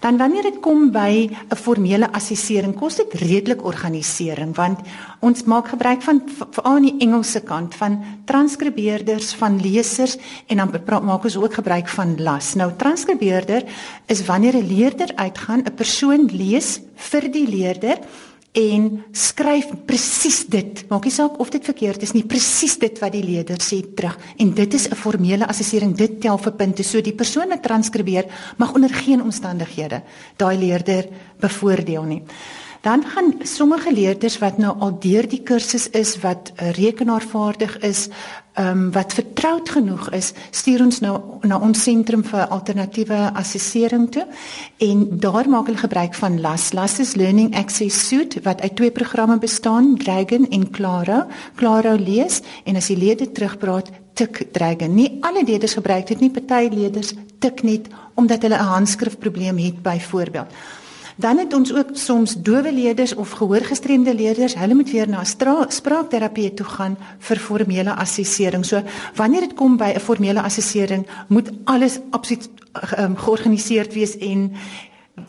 Dan 0.00 0.16
wanneer 0.16 0.42
dit 0.42 0.60
kom 0.60 0.90
by 0.92 1.30
'n 1.30 1.56
formele 1.56 2.12
assessering, 2.12 2.74
kos 2.74 2.96
dit 2.96 3.14
redelik 3.14 3.64
organisering 3.64 4.54
want 4.54 4.80
ons 5.20 5.44
maak 5.44 5.68
gebruik 5.68 6.02
van 6.02 6.22
veral 6.52 6.74
aan 6.76 6.82
die 6.82 6.96
Engelse 6.98 7.40
kant 7.40 7.74
van 7.74 8.04
transkribeerders, 8.24 9.34
van 9.34 9.60
lesers 9.60 10.16
en 10.46 10.56
dan 10.56 10.70
maak 11.02 11.24
ons 11.24 11.36
ook 11.36 11.54
gebruik 11.54 11.88
van 11.88 12.22
las. 12.22 12.54
Nou 12.54 12.72
transkribeerder 12.76 13.64
is 14.06 14.24
wanneer 14.24 14.56
'n 14.56 14.66
leerder 14.66 15.10
uitgaan, 15.14 15.64
'n 15.64 15.74
persoon 15.74 16.28
lees 16.32 16.80
vir 16.94 17.30
die 17.30 17.48
leerder 17.48 17.98
en 18.56 19.04
skryf 19.12 19.68
presies 19.86 20.46
dit. 20.48 20.84
Maak 20.88 21.04
nie 21.04 21.12
saak 21.12 21.36
of 21.42 21.50
dit 21.52 21.64
verkeerd 21.64 22.02
is 22.06 22.14
nie, 22.16 22.24
presies 22.24 22.78
dit 22.80 23.00
wat 23.02 23.12
die 23.12 23.24
leerder 23.24 23.60
sê 23.60 23.82
terug. 23.96 24.16
En 24.40 24.54
dit 24.54 24.74
is 24.74 24.88
'n 24.88 24.94
formele 24.94 25.46
assessering. 25.46 25.94
Dit 25.96 26.20
tel 26.20 26.38
vir 26.38 26.52
punte. 26.52 26.82
So 26.82 27.00
die 27.00 27.14
persoon 27.14 27.48
wat 27.48 27.62
transkribeer 27.62 28.24
mag 28.56 28.74
onder 28.74 28.90
geen 28.90 29.22
omstandighede 29.22 30.02
daai 30.36 30.56
leerder 30.56 31.08
bevoordeel 31.40 32.02
nie. 32.02 32.22
Dan 32.86 33.04
gaan 33.04 33.34
sommige 33.42 33.92
leerders 33.92 34.38
wat 34.38 34.58
nou 34.62 34.76
al 34.78 34.92
deur 35.02 35.26
die 35.28 35.42
kursus 35.42 35.88
is 35.90 36.12
wat 36.22 36.52
rekenaarvaardig 36.78 37.78
is, 37.78 38.08
ehm 38.54 38.68
um, 38.68 38.92
wat 38.92 39.12
vertroud 39.12 39.68
genoeg 39.68 40.04
is, 40.14 40.28
stuur 40.50 40.84
ons 40.84 41.00
nou 41.02 41.16
na 41.42 41.58
ons 41.58 41.82
sentrum 41.82 42.22
vir 42.24 42.46
alternatiewe 42.46 43.18
assessering 43.42 44.06
toe 44.14 44.22
en 44.78 45.02
daar 45.18 45.50
maak 45.50 45.66
hulle 45.66 45.82
gebruik 45.82 46.14
van 46.14 46.38
LAS. 46.40 46.68
LAS 46.72 46.98
is 47.02 47.16
Learning 47.18 47.56
Access 47.56 48.06
Suite 48.08 48.40
wat 48.46 48.62
uit 48.62 48.76
twee 48.76 48.90
programme 48.90 49.38
bestaan, 49.38 49.96
Dragon 49.98 50.46
en 50.50 50.70
Claro. 50.70 51.26
Claro 51.56 51.98
lees 51.98 52.40
en 52.64 52.76
as 52.76 52.86
die 52.86 52.96
leerders 53.02 53.34
terugpraat, 53.34 53.90
tik 54.14 54.46
Dragon. 54.52 54.94
Nie 54.94 55.18
alle 55.20 55.42
leerders 55.44 55.74
gebruik 55.74 56.06
dit 56.06 56.20
nie, 56.20 56.30
party 56.30 56.70
leerders 56.70 57.14
tik 57.38 57.62
net 57.62 57.90
omdat 58.14 58.42
hulle 58.42 58.56
'n 58.62 58.72
handskrifprobleem 58.72 59.58
het 59.58 59.82
byvoorbeeld. 59.82 60.54
Dan 61.16 61.38
het 61.38 61.54
ons 61.54 61.72
ook 61.72 61.88
soms 61.92 62.34
dowe 62.44 62.72
leerders 62.72 63.14
of 63.14 63.30
gehoorgestremde 63.30 64.14
leerders, 64.14 64.54
hulle 64.54 64.74
moet 64.74 64.90
weer 64.90 65.08
na 65.08 65.24
spraakterapie 65.68 66.54
toe 66.54 66.66
gaan 66.66 66.96
vir 67.18 67.38
formele 67.40 67.94
assessering. 67.94 68.64
So 68.64 68.82
wanneer 69.16 69.40
dit 69.40 69.54
kom 69.54 69.76
by 69.76 69.92
'n 69.94 70.00
formele 70.00 70.42
assessering, 70.42 71.06
moet 71.28 71.50
alles 71.64 71.98
absoluut 72.10 72.50
um, 72.98 73.16
georganiseerd 73.16 73.94
wees 73.94 74.18
en 74.18 74.52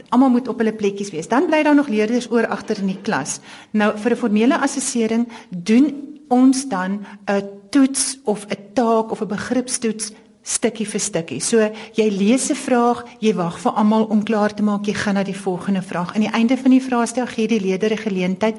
almal 0.09 0.29
moet 0.29 0.47
op 0.47 0.57
hulle 0.57 0.73
plekkies 0.73 1.11
wees. 1.11 1.27
Dan 1.27 1.45
bly 1.45 1.63
daar 1.63 1.75
nog 1.75 1.87
leerders 1.87 2.31
oor 2.31 2.47
agter 2.47 2.77
in 2.79 2.91
die 2.91 3.01
klas. 3.01 3.39
Nou 3.71 3.97
vir 3.97 4.11
'n 4.11 4.17
formele 4.17 4.59
assessering 4.59 5.27
doen 5.49 6.17
ons 6.27 6.67
dan 6.67 7.05
'n 7.25 7.43
toets 7.69 8.19
of 8.23 8.45
'n 8.45 8.73
taak 8.73 9.11
of 9.11 9.21
'n 9.21 9.27
begripstoets 9.27 10.11
stukkie 10.47 10.87
vir 10.87 11.03
stukkie. 11.03 11.39
So 11.43 11.59
jy 11.97 12.07
lees 12.09 12.49
'n 12.49 12.55
vraag, 12.55 13.03
jy 13.19 13.33
wag 13.35 13.59
vir 13.59 13.71
almal 13.71 14.03
om 14.09 14.23
klaar 14.23 14.53
te 14.53 14.63
maak, 14.63 14.87
jy 14.87 14.93
gaan 14.93 15.15
na 15.15 15.23
die 15.23 15.35
volgende 15.35 15.81
vraag. 15.81 16.15
Aan 16.15 16.21
die 16.21 16.33
einde 16.33 16.57
van 16.57 16.71
die 16.71 16.81
vraestel 16.81 17.27
gee 17.27 17.47
die 17.47 17.59
leerder 17.59 17.91
'n 17.91 17.97
geleentheid 17.97 18.55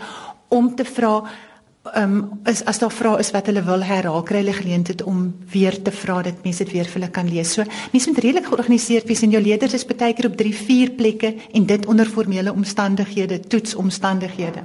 om 0.49 0.75
te 0.75 0.85
vra 0.85 1.25
ehm 1.95 2.13
um, 2.13 2.41
is 2.45 2.65
as 2.65 2.79
daar 2.79 2.93
vrae 2.93 3.19
is 3.19 3.31
wat 3.31 3.47
hulle 3.47 3.63
wil 3.65 3.83
herhaal, 3.83 4.23
kry 4.23 4.43
hulle 4.43 4.53
geleentheid 4.53 5.03
om 5.03 5.35
weer 5.53 5.83
te 5.83 5.91
vra 5.91 6.23
dat 6.23 6.45
mense 6.45 6.65
dit 6.65 6.73
weer 6.73 6.85
vir 6.85 7.01
hulle 7.01 7.11
kan 7.11 7.29
lees. 7.29 7.53
So 7.53 7.65
mense 7.93 8.11
moet 8.11 8.19
redelik 8.19 8.47
georganiseerd 8.47 9.07
wees 9.07 9.23
en 9.23 9.31
jou 9.31 9.43
leerders 9.43 9.75
is 9.75 9.87
baie 9.87 10.13
keer 10.13 10.27
op 10.27 10.37
3, 10.37 10.55
4 10.55 10.91
plekke 10.91 11.35
en 11.53 11.67
dit 11.67 11.87
onder 11.87 12.07
formele 12.07 12.53
omstandighede, 12.53 13.41
toetsomstandighede. 13.41 14.63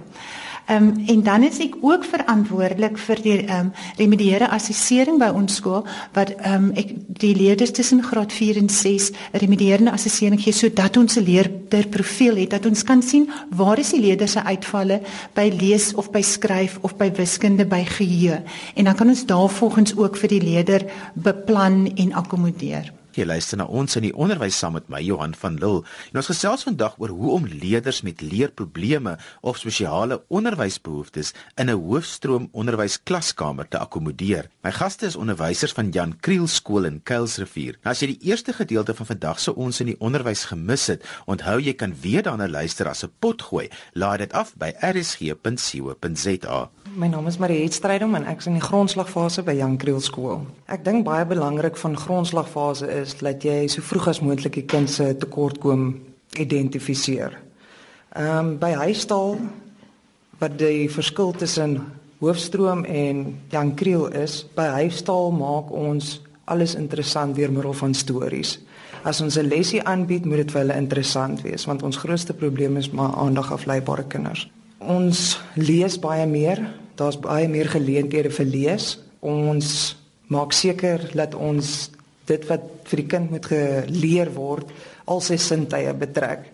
Ehm 0.65 0.87
um, 0.87 1.03
en 1.07 1.23
dan 1.23 1.43
is 1.43 1.59
ek 1.59 1.75
ook 1.81 2.05
verantwoordelik 2.07 2.97
vir 2.97 3.21
die 3.21 3.35
ehm 3.45 3.65
um, 3.65 3.71
remediëre 3.97 4.47
assessering 4.49 5.19
by 5.19 5.27
ons 5.35 5.57
skool 5.59 5.83
wat 6.15 6.31
ehm 6.37 6.53
um, 6.53 6.71
ek 6.79 6.93
die 7.19 7.33
leerders 7.35 7.71
tussen 7.75 8.03
graad 8.03 8.31
4 8.31 8.61
en 8.61 8.69
6 8.69 9.09
remediërende 9.43 9.91
assessering 9.91 10.39
gee 10.39 10.55
sodat 10.55 10.97
ons 10.97 11.17
'n 11.19 11.25
leerder 11.27 11.87
profiel 11.87 12.39
het 12.39 12.55
dat 12.55 12.65
ons 12.65 12.83
kan 12.83 13.01
sien 13.01 13.29
waar 13.49 13.79
is 13.79 13.91
die 13.91 14.01
leerders 14.01 14.31
se 14.31 14.43
uitvalle 14.43 15.01
by 15.35 15.51
lees 15.59 15.93
of 15.93 16.11
by 16.11 16.21
skryf 16.21 16.79
of 16.81 16.95
by 16.95 17.11
wiskunde 17.11 17.65
by 17.65 17.83
geheue 17.83 18.41
en 18.75 18.83
dan 18.83 18.95
kan 18.95 19.07
ons 19.07 19.25
daarvolgens 19.25 19.97
ook 19.97 20.17
vir 20.17 20.29
die 20.29 20.43
leerder 20.43 20.85
beplan 21.13 21.91
en 21.95 22.13
akkommodeer. 22.13 23.02
Jy 23.13 23.27
luister 23.29 23.59
na 23.59 23.67
ons 23.69 23.93
in 23.99 24.07
die 24.07 24.13
onderwys 24.17 24.57
saam 24.57 24.73
met 24.73 24.87
my 24.89 24.97
Johan 25.05 25.35
van 25.37 25.59
Lille. 25.61 25.83
En 26.09 26.17
ons 26.17 26.29
gesels 26.31 26.63
vandag 26.65 26.95
oor 26.97 27.11
hoe 27.13 27.33
om 27.35 27.45
leerders 27.45 28.01
met 28.01 28.23
leerprobleme 28.25 29.19
of 29.45 29.59
spesiale 29.61 30.23
onderwysbehoeftes 30.33 31.33
in 31.61 31.69
'n 31.69 31.77
hoofstroom 31.77 32.47
onderwysklaskamer 32.51 33.67
te 33.67 33.77
akkommodeer. 33.77 34.49
My 34.63 34.71
gaste 34.71 35.05
is 35.05 35.15
onderwysers 35.15 35.73
van 35.73 35.89
Jan 35.89 36.17
Kriel 36.19 36.47
Skool 36.47 36.85
in 36.85 37.03
Kuilsrivier. 37.03 37.77
Nou 37.83 37.91
as 37.93 37.99
jy 38.01 38.07
die 38.07 38.29
eerste 38.31 38.53
gedeelte 38.53 38.93
van 38.93 39.05
vandag 39.05 39.39
se 39.39 39.55
ons 39.55 39.79
in 39.79 39.85
die 39.85 39.99
onderwys 39.99 40.45
gemis 40.45 40.87
het, 40.87 41.05
onthou 41.25 41.59
jy 41.61 41.73
kan 41.73 41.93
weer 42.01 42.23
daarna 42.23 42.47
luister 42.47 42.89
as 42.89 43.03
'n 43.03 43.11
potgooi. 43.19 43.69
Laai 43.93 44.17
dit 44.17 44.33
af 44.33 44.53
by 44.55 44.73
rsg.co.za. 44.81 46.69
My 46.93 47.07
naam 47.09 47.25
is 47.25 47.39
Mariet 47.41 47.73
Strydom 47.73 48.13
en 48.13 48.27
ek 48.29 48.43
is 48.43 48.47
in 48.51 48.59
die 48.59 48.61
grondslagfase 48.61 49.41
by 49.47 49.55
Jan 49.57 49.79
Kriel 49.81 49.97
Skool. 50.03 50.43
Ek 50.69 50.83
dink 50.85 51.01
baie 51.07 51.23
belangrik 51.25 51.77
van 51.81 51.95
grondslagfase 51.97 52.85
is 52.99 53.15
dat 53.17 53.41
jy 53.41 53.63
so 53.71 53.81
vroeg 53.81 54.11
as 54.11 54.19
moontlik 54.21 54.59
die 54.59 54.65
kind 54.69 54.91
se 54.91 55.07
tekortkom 55.17 55.87
identifiseer. 56.37 57.33
Ehm 58.13 58.35
um, 58.37 58.51
by 58.61 58.69
huistaal 58.83 59.39
wat 60.43 60.59
die 60.59 60.85
verskil 60.91 61.33
tussen 61.33 61.79
hoofstroom 62.21 62.85
en 62.85 63.25
Jan 63.49 63.73
Kriel 63.79 64.05
is, 64.13 64.43
by 64.53 64.67
huistaal 64.83 65.33
maak 65.33 65.73
ons 65.73 66.19
alles 66.45 66.77
interessant 66.77 67.33
deur 67.33 67.49
middel 67.49 67.73
van 67.73 67.97
stories. 67.97 68.59
As 69.01 69.21
ons 69.21 69.39
'n 69.39 69.49
lesie 69.49 69.81
aanbied, 69.81 70.25
moet 70.25 70.45
dit 70.45 70.51
vir 70.51 70.61
hulle 70.61 70.77
interessant 70.77 71.41
wees 71.41 71.65
want 71.65 71.81
ons 71.81 71.97
grootste 71.97 72.33
probleem 72.33 72.77
is 72.77 72.91
maar 72.91 73.15
aandag 73.15 73.51
afleibare 73.51 74.05
kinders. 74.05 74.45
Ons 74.77 75.41
lees 75.55 75.97
baie 75.97 76.27
meer 76.27 76.82
daar's 76.95 77.19
baie 77.19 77.47
meer 77.47 77.69
geleenthede 77.69 78.31
vir 78.33 78.45
lees. 78.45 78.97
Ons 79.19 79.95
maak 80.27 80.53
seker 80.53 81.09
dat 81.13 81.35
ons 81.35 81.91
dit 82.25 82.47
wat 82.47 82.65
vir 82.89 83.01
die 83.01 83.07
kind 83.11 83.31
moet 83.31 83.45
geleer 83.45 84.31
word 84.35 84.69
al 85.05 85.21
sy 85.21 85.37
sintuie 85.37 85.93
betrek. 85.93 86.45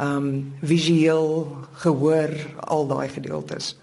Um 0.00 0.54
visueel, 0.64 1.46
gehoor, 1.84 2.32
al 2.66 2.86
daai 2.90 3.08
gedeeltes. 3.12 3.74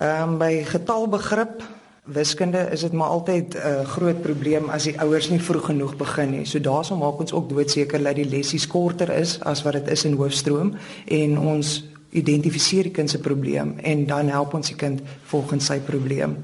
Um 0.00 0.38
by 0.38 0.62
getalbegrip 0.68 1.62
wiskunde 2.04 2.58
is 2.74 2.80
dit 2.80 2.92
maar 2.92 3.08
altyd 3.08 3.54
'n 3.54 3.58
uh, 3.58 3.86
groot 3.86 4.22
probleem 4.22 4.68
as 4.70 4.82
die 4.82 5.00
ouers 5.00 5.28
nie 5.30 5.40
vroeg 5.40 5.64
genoeg 5.64 5.96
begin 5.96 6.30
nie. 6.30 6.44
So 6.44 6.60
daaroor 6.60 6.98
maak 6.98 7.20
ons 7.20 7.32
ook 7.32 7.48
doodseker 7.48 8.02
dat 8.02 8.14
die 8.14 8.28
lessies 8.28 8.66
korter 8.66 9.10
is 9.10 9.40
as 9.40 9.62
wat 9.62 9.72
dit 9.72 9.88
is 9.88 10.04
in 10.04 10.12
hoofstroom 10.12 10.74
en 11.06 11.38
ons 11.38 11.84
identifiseer 12.12 12.90
die 12.90 12.94
kind 12.94 13.10
se 13.10 13.20
probleem 13.24 13.76
en 13.80 14.06
dan 14.06 14.28
help 14.32 14.54
ons 14.54 14.68
die 14.68 14.78
kind 14.78 15.00
volgens 15.30 15.70
sy 15.70 15.78
probleem. 15.84 16.36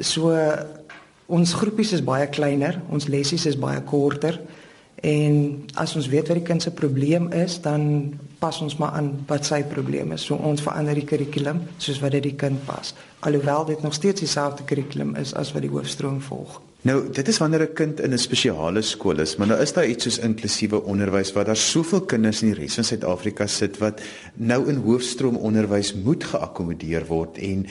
So 0.00 0.34
ons 1.26 1.54
groepies 1.58 1.94
is 1.96 2.04
baie 2.06 2.26
kleiner, 2.30 2.80
ons 2.90 3.08
lessies 3.10 3.46
is 3.46 3.58
baie 3.58 3.80
korter 3.86 4.40
en 5.06 5.66
as 5.78 5.94
ons 5.98 6.08
weet 6.10 6.30
wat 6.30 6.40
die 6.40 6.46
kind 6.46 6.62
se 6.62 6.72
probleem 6.74 7.30
is, 7.36 7.60
dan 7.62 8.16
pas 8.38 8.60
ons 8.60 8.76
maar 8.76 8.90
aan 8.98 9.10
wat 9.26 9.44
sy 9.48 9.62
probleem 9.64 10.12
is. 10.12 10.26
So 10.28 10.36
ons 10.36 10.62
verander 10.64 10.94
die 10.94 11.06
kurrikulum 11.08 11.62
soos 11.78 12.00
wat 12.02 12.16
dit 12.16 12.22
die 12.30 12.36
kind 12.36 12.62
pas. 12.68 12.94
Alhoewel 13.20 13.64
dit 13.72 13.82
nog 13.82 13.94
steeds 13.94 14.20
dieselfde 14.20 14.64
kurrikulum 14.64 15.16
is 15.16 15.34
as 15.34 15.52
wat 15.56 15.62
die 15.62 15.72
hoofstroom 15.72 16.20
volg. 16.20 16.60
Nou, 16.86 17.00
dit 17.10 17.28
is 17.28 17.38
wanneer 17.42 17.62
'n 17.62 17.74
kind 17.74 18.00
in 18.00 18.12
'n 18.12 18.18
spesiale 18.18 18.82
skool 18.82 19.18
is, 19.18 19.36
maar 19.36 19.46
nou 19.46 19.60
is 19.60 19.72
daar 19.72 19.86
iets 19.86 20.04
soos 20.04 20.18
inklusiewe 20.18 20.82
onderwys 20.84 21.32
waar 21.32 21.44
daar 21.44 21.56
soveel 21.56 22.00
kinders 22.00 22.42
in 22.42 22.52
die 22.52 22.60
res 22.60 22.74
van 22.74 22.84
Suid-Afrika 22.84 23.46
sit 23.46 23.78
wat 23.78 24.00
nou 24.34 24.68
in 24.68 24.76
hoofstroom 24.76 25.36
onderwys 25.36 25.94
moet 25.94 26.24
geakkommodeer 26.24 27.06
word 27.06 27.38
en 27.38 27.66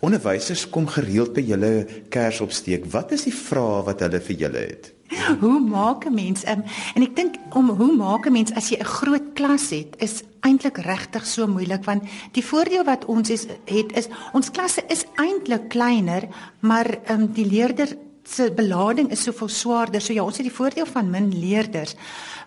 onderwysers 0.00 0.70
kom 0.70 0.86
gereeld 0.86 1.32
by 1.32 1.40
julle 1.40 1.86
kers 2.08 2.40
opsteek. 2.40 2.84
Wat 2.84 3.12
is 3.12 3.22
die 3.22 3.34
vrae 3.34 3.84
wat 3.84 4.00
hulle 4.00 4.20
vir 4.20 4.36
julle 4.36 4.58
het? 4.58 4.92
Hoe 5.40 5.60
maak 5.60 6.06
'n 6.06 6.14
mens 6.14 6.46
um, 6.46 6.62
en 6.94 7.02
ek 7.02 7.16
dink 7.16 7.34
om 7.54 7.68
hoe 7.68 7.92
maak 7.96 8.26
'n 8.26 8.32
mens 8.32 8.52
as 8.54 8.70
jy 8.70 8.78
'n 8.78 8.84
groot 8.84 9.32
klas 9.34 9.70
het 9.70 9.96
is 9.98 10.22
eintlik 10.40 10.78
regtig 10.78 11.26
so 11.26 11.46
moeilik 11.46 11.84
want 11.84 12.02
die 12.32 12.44
voordeel 12.44 12.84
wat 12.84 13.04
ons 13.04 13.30
is, 13.30 13.46
het 13.64 13.90
is 13.92 14.08
ons 14.32 14.50
klasse 14.50 14.82
is 14.88 15.04
eintlik 15.16 15.68
kleiner 15.68 16.28
maar 16.60 16.98
um, 17.10 17.26
die 17.32 17.46
leerders 17.46 17.94
se 18.30 18.50
belading 18.54 19.10
is 19.10 19.22
soveel 19.22 19.48
swaarder. 19.48 20.00
So 20.00 20.12
ja, 20.12 20.24
ons 20.24 20.38
het 20.38 20.46
die 20.46 20.54
voordeel 20.54 20.86
van 20.86 21.10
min 21.10 21.30
leerders. 21.34 21.96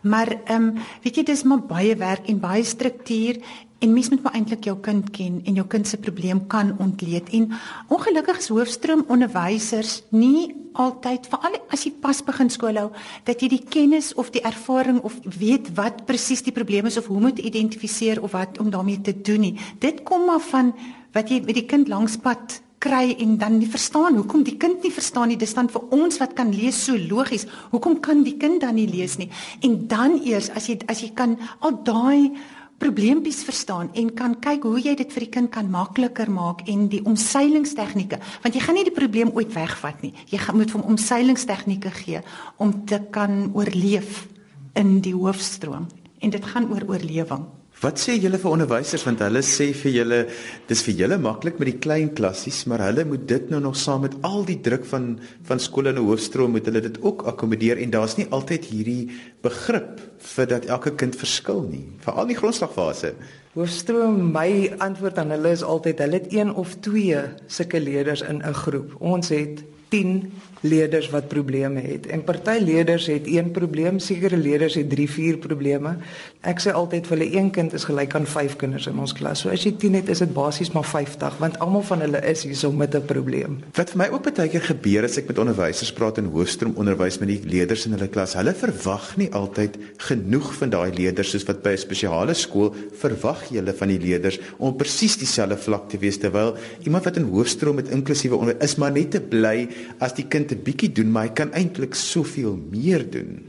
Maar 0.02 0.38
ehm 0.46 0.70
um, 0.70 0.82
weet 1.04 1.20
jy 1.20 1.24
dis 1.24 1.44
maar 1.44 1.64
baie 1.68 1.96
werk 1.96 2.28
en 2.30 2.40
baie 2.40 2.64
struktuur 2.64 3.42
en 3.84 3.94
mens 3.94 4.10
moet 4.10 4.24
maar 4.24 4.36
eintlik 4.38 4.64
jou 4.70 4.78
kind 4.80 5.10
ken 5.12 5.42
en 5.44 5.60
jou 5.60 5.66
kind 5.68 5.88
se 5.88 5.98
probleem 6.00 6.46
kan 6.48 6.72
ontleed. 6.80 7.30
En 7.36 7.52
ongelukkig 7.92 8.40
is 8.40 8.48
hoofstroom 8.54 9.04
onderwysers 9.12 10.02
nie 10.16 10.54
altyd 10.80 11.28
veral 11.30 11.60
as 11.74 11.84
jy 11.86 11.92
pas 12.02 12.24
begin 12.26 12.50
skool 12.50 12.80
hou 12.80 12.88
dat 13.28 13.44
jy 13.44 13.52
die 13.52 13.64
kennis 13.76 14.14
of 14.18 14.32
die 14.34 14.42
ervaring 14.48 15.02
of 15.06 15.20
weet 15.38 15.74
wat 15.78 16.06
presies 16.08 16.46
die 16.46 16.56
probleem 16.56 16.88
is 16.90 16.98
of 16.98 17.12
hoe 17.12 17.22
moet 17.22 17.44
identifiseer 17.44 18.24
of 18.24 18.34
wat 18.34 18.58
om 18.64 18.72
daarmee 18.74 19.02
te 19.04 19.14
doen 19.14 19.50
nie. 19.50 19.56
Dit 19.84 20.02
kom 20.08 20.26
maar 20.32 20.42
van 20.50 20.72
wat 21.14 21.30
jy 21.30 21.44
met 21.44 21.60
die 21.60 21.68
kind 21.70 21.92
langspad 21.92 22.62
kry 22.84 23.14
en 23.24 23.38
dan 23.40 23.60
nie 23.60 23.70
verstaan 23.70 24.18
hoekom 24.20 24.44
die 24.44 24.58
kind 24.60 24.84
nie 24.84 24.92
verstaan 24.92 25.32
nie 25.32 25.40
dis 25.40 25.56
dan 25.56 25.70
vir 25.72 25.86
ons 25.96 26.20
wat 26.20 26.34
kan 26.40 26.52
lees 26.56 26.82
so 26.88 26.98
logies 27.00 27.46
hoekom 27.72 28.00
kan 28.04 28.26
die 28.26 28.36
kind 28.42 28.64
dan 28.64 28.76
nie 28.80 28.90
lees 28.92 29.16
nie 29.22 29.30
en 29.64 29.78
dan 29.92 30.18
eers 30.24 30.50
as 30.58 30.68
jy 30.72 30.80
as 30.92 31.04
jy 31.06 31.14
kan 31.16 31.38
al 31.62 31.80
daai 31.88 32.34
probleempies 32.84 33.42
verstaan 33.48 33.90
en 34.00 34.12
kan 34.18 34.36
kyk 34.44 34.68
hoe 34.68 34.82
jy 34.84 34.96
dit 35.00 35.16
vir 35.16 35.26
die 35.26 35.32
kind 35.38 35.52
kan 35.56 35.72
makliker 35.72 36.32
maak 36.32 36.66
en 36.68 36.90
die 36.92 37.02
omseilingstegnieke 37.08 38.20
want 38.44 38.54
jy 38.58 38.64
gaan 38.66 38.80
nie 38.80 38.86
die 38.90 38.96
probleem 38.96 39.32
ooit 39.32 39.54
wegvat 39.56 40.04
nie. 40.04 40.14
Jy 40.32 40.42
gaan 40.44 40.60
moet 40.60 40.76
hom 40.76 40.86
omseilingstegnieke 40.94 41.92
gee 42.04 42.24
om 42.64 42.76
te 42.90 43.00
kan 43.16 43.52
oorleef 43.56 44.26
in 44.80 44.98
die 45.06 45.16
hoofstroom 45.16 45.88
en 46.24 46.34
dit 46.34 46.54
gaan 46.54 46.72
oor 46.72 46.84
oorlewing 46.92 47.46
Wat 47.84 48.00
sê 48.00 48.14
julle 48.16 48.38
vir 48.40 48.48
onderwysers 48.48 49.02
want 49.04 49.20
hulle 49.26 49.42
sê 49.44 49.66
vir 49.76 49.92
julle 49.92 50.18
dis 50.70 50.84
vir 50.86 50.94
julle 51.02 51.18
maklik 51.20 51.58
met 51.60 51.68
die 51.68 51.82
klein 51.84 52.14
klassies 52.16 52.62
maar 52.72 52.80
hulle 52.86 53.04
moet 53.10 53.26
dit 53.28 53.50
nou 53.52 53.60
nog 53.66 53.76
saam 53.76 54.06
met 54.06 54.16
al 54.24 54.46
die 54.48 54.56
druk 54.64 54.86
van 54.88 55.10
van 55.50 55.60
skole 55.60 55.92
in 55.92 56.00
'n 56.00 56.06
hoofstroom 56.08 56.56
moet 56.56 56.70
hulle 56.70 56.80
dit 56.86 57.02
ook 57.02 57.26
akkommodeer 57.32 57.82
en 57.84 57.92
daar's 57.92 58.16
nie 58.16 58.28
altyd 58.32 58.70
hierdie 58.72 59.12
begrip 59.44 60.00
vir 60.36 60.48
dat 60.54 60.70
elke 60.72 60.96
kind 60.96 61.16
verskil 61.16 61.62
nie 61.68 61.84
veral 62.06 62.32
die 62.32 62.40
grondslagfase. 62.40 63.14
Hoofstroom 63.54 64.32
my 64.32 64.72
antwoord 64.80 65.20
aan 65.20 65.36
hulle 65.36 65.52
is 65.52 65.64
altyd 65.64 66.00
hulle 66.00 66.22
het 66.22 66.34
een 66.34 66.56
of 66.56 66.80
twee 66.80 67.20
sulke 67.48 67.80
leerders 67.80 68.22
in 68.22 68.40
'n 68.40 68.54
groep. 68.64 68.96
Ons 69.00 69.28
het 69.30 69.60
10 69.90 70.32
leerders 70.64 71.10
wat 71.12 71.28
probleme 71.28 71.82
het. 71.84 72.08
En 72.08 72.24
party 72.24 72.58
leerders 72.64 73.08
het 73.12 73.28
een 73.28 73.52
probleem, 73.52 74.00
sekere 74.00 74.38
leerders 74.38 74.78
het 74.80 74.90
3, 74.90 75.10
4 75.10 75.38
probleme. 75.44 75.98
Ek 76.42 76.62
sê 76.64 76.72
altyd 76.72 77.08
vir 77.08 77.18
hulle 77.18 77.30
een 77.36 77.52
kind 77.56 77.76
is 77.76 77.86
gelyk 77.88 78.16
aan 78.16 78.28
5 78.28 78.56
kinders 78.62 78.88
in 78.88 79.00
ons 79.00 79.14
klas. 79.16 79.44
So 79.44 79.52
as 79.52 79.66
jy 79.68 79.74
10 79.80 80.00
het, 80.00 80.12
is 80.14 80.24
dit 80.24 80.34
basies 80.34 80.72
maar 80.76 80.88
50, 80.88 81.38
want 81.44 81.60
almal 81.64 81.84
van 81.88 82.04
hulle 82.06 82.24
is 82.32 82.46
hierso 82.48 82.72
met 82.72 82.96
'n 82.96 83.06
probleem. 83.06 83.60
Wat 83.76 83.90
vir 83.92 83.98
my 83.98 84.08
ook 84.12 84.24
baie 84.24 84.50
keer 84.50 84.62
gebeur 84.62 85.04
as 85.04 85.18
ek 85.18 85.28
met 85.28 85.40
onderwysers 85.40 85.92
praat 85.92 86.18
in 86.18 86.32
hoofstroom 86.32 86.74
onderwys 86.76 87.20
met 87.20 87.28
die 87.28 87.42
leerders 87.44 87.86
in 87.86 87.92
hulle 87.92 88.08
klas, 88.08 88.34
hulle 88.34 88.54
verwag 88.54 89.18
nie 89.18 89.30
altyd 89.32 89.78
genoeg 89.98 90.54
van 90.54 90.70
daai 90.70 90.92
leerders 90.96 91.32
soos 91.32 91.46
wat 91.48 91.62
by 91.64 91.74
'n 91.74 91.78
spesiale 91.78 92.34
skool 92.34 92.74
verwag 93.02 93.52
jy 93.52 93.58
hulle 93.58 93.74
van 93.74 93.88
die 93.88 94.00
leerders 94.00 94.40
om 94.58 94.76
presies 94.76 95.18
dieselfde 95.18 95.58
vlak 95.58 95.90
te 95.90 95.98
wees 95.98 96.18
terwyl 96.18 96.56
iemand 96.86 97.04
wat 97.04 97.18
in 97.18 97.30
hoofstroom 97.30 97.76
met 97.76 97.90
inklusiewe 97.90 98.36
onderwys 98.36 98.64
is 98.64 98.78
maar 98.78 98.92
net 98.92 99.12
te 99.12 99.22
bly 99.22 99.68
as 100.00 100.14
die 100.14 100.28
kind 100.28 100.53
'n 100.54 100.64
bietjie 100.64 100.92
doen, 100.92 101.12
maar 101.12 101.28
hy 101.28 101.34
kan 101.34 101.52
eintlik 101.52 101.96
soveel 101.96 102.60
meer 102.70 103.10
doen. 103.10 103.42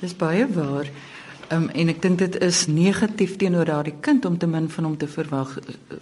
Dis 0.00 0.16
baie 0.16 0.46
waar. 0.46 0.88
Um, 1.52 1.68
en 1.76 1.88
ek 1.92 2.00
dink 2.02 2.18
dit 2.18 2.36
is 2.42 2.66
negatief 2.66 3.36
teenoor 3.36 3.68
daardie 3.68 3.94
kind 4.00 4.24
om 4.24 4.38
te 4.38 4.46
min 4.46 4.68
van 4.70 4.84
hom 4.84 4.96
te 4.96 5.08
verwag. 5.08 5.58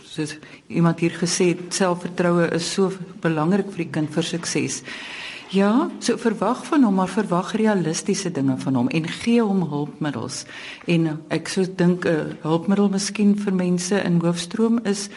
Soos 0.06 0.37
iemand 0.66 1.00
hier 1.00 1.16
gesê 1.18 1.52
het, 1.52 1.75
selfvertroue 1.75 2.47
is 2.54 2.73
so 2.73 2.92
belangrik 3.21 3.73
vir 3.75 3.85
die 3.85 3.90
kind 3.90 4.14
vir 4.14 4.23
sukses. 4.23 4.82
Ja, 5.52 5.90
so 6.00 6.16
verwag 6.16 6.62
van 6.64 6.87
hom 6.87 6.94
maar 6.97 7.11
verwag 7.12 7.52
realistiese 7.61 8.30
dinge 8.32 8.54
van 8.62 8.78
hom 8.78 8.88
en 8.88 9.09
gee 9.09 9.42
hom 9.42 9.66
hulpmiddels. 9.68 10.47
En 10.88 11.18
ek 11.28 11.50
sou 11.52 11.66
dink 11.66 12.06
'n 12.06 12.09
uh, 12.09 12.35
hulpmiddel 12.47 12.88
miskien 12.88 13.37
vir 13.37 13.52
mense 13.52 14.00
in 14.00 14.21
hoofstroom 14.23 14.80
is 14.85 15.11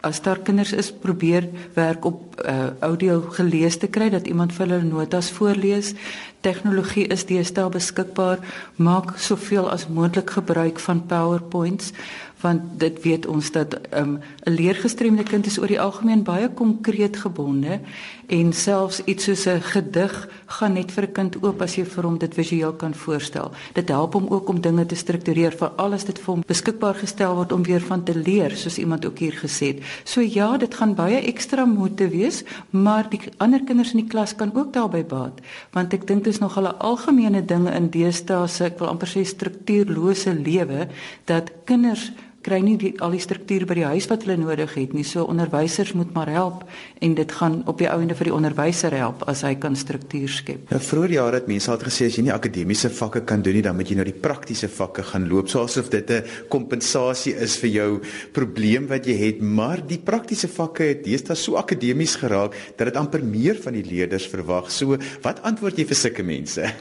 as 0.00 0.20
daar 0.22 0.38
kinders 0.38 0.72
is 0.72 0.92
probeer 0.92 1.48
werk 1.74 2.04
op 2.04 2.42
uh, 2.44 2.70
audio 2.80 3.20
gelees 3.20 3.76
te 3.76 3.86
kry 3.86 4.08
dat 4.10 4.26
iemand 4.26 4.52
vir 4.52 4.66
hulle 4.66 4.82
notas 4.86 5.30
voorlees. 5.30 5.94
Tegnologie 6.40 7.06
is 7.10 7.26
deesdae 7.26 7.68
beskikbaar. 7.74 8.38
Maak 8.76 9.16
soveel 9.18 9.70
as 9.70 9.88
moontlik 9.88 10.30
gebruik 10.30 10.78
van 10.78 11.06
PowerPoints 11.06 11.92
want 12.40 12.78
dit 12.78 13.02
weet 13.02 13.26
ons 13.26 13.50
dat 13.50 13.74
ehm, 13.74 14.12
'n 14.12 14.22
um, 14.46 14.54
leergestremde 14.54 15.22
kind 15.22 15.46
is 15.46 15.58
oor 15.58 15.66
die 15.66 15.80
algemeen 15.80 16.22
baie 16.22 16.48
konkreet 16.48 17.16
gebonde 17.16 17.80
en 18.28 18.52
selfs 18.52 19.00
iets 19.04 19.24
soos 19.24 19.46
'n 19.46 19.60
gedig 19.60 20.28
gaan 20.46 20.72
net 20.72 20.92
vir 20.92 21.04
'n 21.04 21.12
kind 21.12 21.42
oop 21.42 21.62
as 21.62 21.76
jy 21.76 21.84
vir 21.84 22.04
hom 22.04 22.18
dit 22.18 22.34
visueel 22.34 22.72
kan 22.72 22.94
voorstel. 22.94 23.50
Dit 23.74 23.88
help 23.88 24.12
hom 24.12 24.26
ook 24.28 24.48
om 24.48 24.60
dinge 24.60 24.86
te 24.86 24.94
struktureer 24.94 25.52
vir 25.52 25.68
alles 25.76 26.04
dit 26.04 26.18
vir 26.18 26.34
hom 26.34 26.42
beskikbaar 26.46 26.94
gestel 26.94 27.34
word 27.34 27.52
om 27.52 27.62
weer 27.62 27.80
van 27.80 28.04
te 28.04 28.14
leer 28.14 28.56
soos 28.56 28.78
iemand 28.78 29.06
ook 29.06 29.18
hier 29.18 29.32
gesê 29.32 29.66
het. 29.66 29.82
So 30.04 30.20
ja, 30.20 30.56
dit 30.56 30.74
gaan 30.74 30.94
baie 30.94 31.20
ekstra 31.20 31.64
moeite 31.64 32.08
wees, 32.08 32.44
maar 32.70 33.08
die 33.10 33.20
ander 33.36 33.64
kinders 33.64 33.92
in 33.92 34.00
die 34.00 34.08
klas 34.10 34.34
kan 34.34 34.52
ook 34.54 34.72
daarbey 34.72 35.04
baat 35.04 35.40
want 35.72 35.92
ek 35.94 36.06
dink 36.06 36.24
dit 36.24 36.32
is 36.34 36.40
nog 36.40 36.58
'n 36.58 36.78
algemene 36.78 37.44
ding 37.44 37.68
in 37.68 37.90
deesdae 37.90 38.48
se 38.48 38.64
ek 38.64 38.78
wil 38.78 38.88
amper 38.88 39.08
sê 39.08 39.24
struktuurlose 39.24 40.34
lewe 40.34 40.88
dat 41.24 41.52
kinders 41.64 42.12
kry 42.46 42.60
nie 42.62 42.76
die, 42.78 42.92
al 43.02 43.14
die 43.14 43.22
struktuur 43.22 43.66
by 43.68 43.76
die 43.80 43.86
huis 43.90 44.06
wat 44.10 44.24
hulle 44.24 44.38
nodig 44.40 44.74
het 44.78 44.94
nie. 44.96 45.04
So 45.06 45.26
onderwysers 45.28 45.94
moet 45.98 46.12
maar 46.14 46.30
help 46.30 46.64
en 47.04 47.14
dit 47.18 47.32
gaan 47.40 47.60
op 47.70 47.80
die 47.82 47.88
ouende 47.90 48.16
vir 48.18 48.30
die 48.30 48.34
onderwyser 48.34 48.94
help 48.94 49.24
as 49.30 49.42
hy 49.46 49.54
kan 49.60 49.76
struktuur 49.78 50.30
skep. 50.32 50.68
Nou 50.72 50.80
vroeër 50.82 51.16
jare 51.18 51.40
het 51.40 51.50
mense 51.50 51.70
al 51.72 51.82
gesê 51.82 52.08
as 52.08 52.18
jy 52.18 52.26
nie 52.28 52.34
akademiese 52.34 52.90
vakke 52.94 53.24
kan 53.28 53.42
doen 53.42 53.58
nie, 53.58 53.64
dan 53.66 53.76
moet 53.78 53.90
jy 53.90 53.98
nou 53.98 54.06
die 54.08 54.16
praktiese 54.16 54.70
vakke 54.72 55.04
gaan 55.10 55.28
loop, 55.30 55.50
so 55.50 55.64
asof 55.64 55.90
dit 55.90 56.10
'n 56.10 56.22
kompensasie 56.48 57.34
is 57.34 57.56
vir 57.56 57.70
jou 57.70 57.90
probleem 58.32 58.86
wat 58.88 59.06
jy 59.06 59.16
het, 59.16 59.42
maar 59.42 59.80
die 59.86 59.98
praktiese 59.98 60.48
vakke 60.48 60.84
het 60.84 61.04
deesdae 61.04 61.36
so 61.36 61.56
akademies 61.56 62.16
geraak 62.16 62.54
dat 62.76 62.86
dit 62.86 62.96
amper 62.96 63.22
meer 63.22 63.56
van 63.56 63.72
die 63.72 63.84
leerders 63.84 64.26
verwag. 64.26 64.70
So, 64.70 64.96
wat 65.22 65.42
antwoord 65.42 65.78
jy 65.78 65.84
vir 65.84 65.96
sulke 65.96 66.22
mense? 66.22 66.72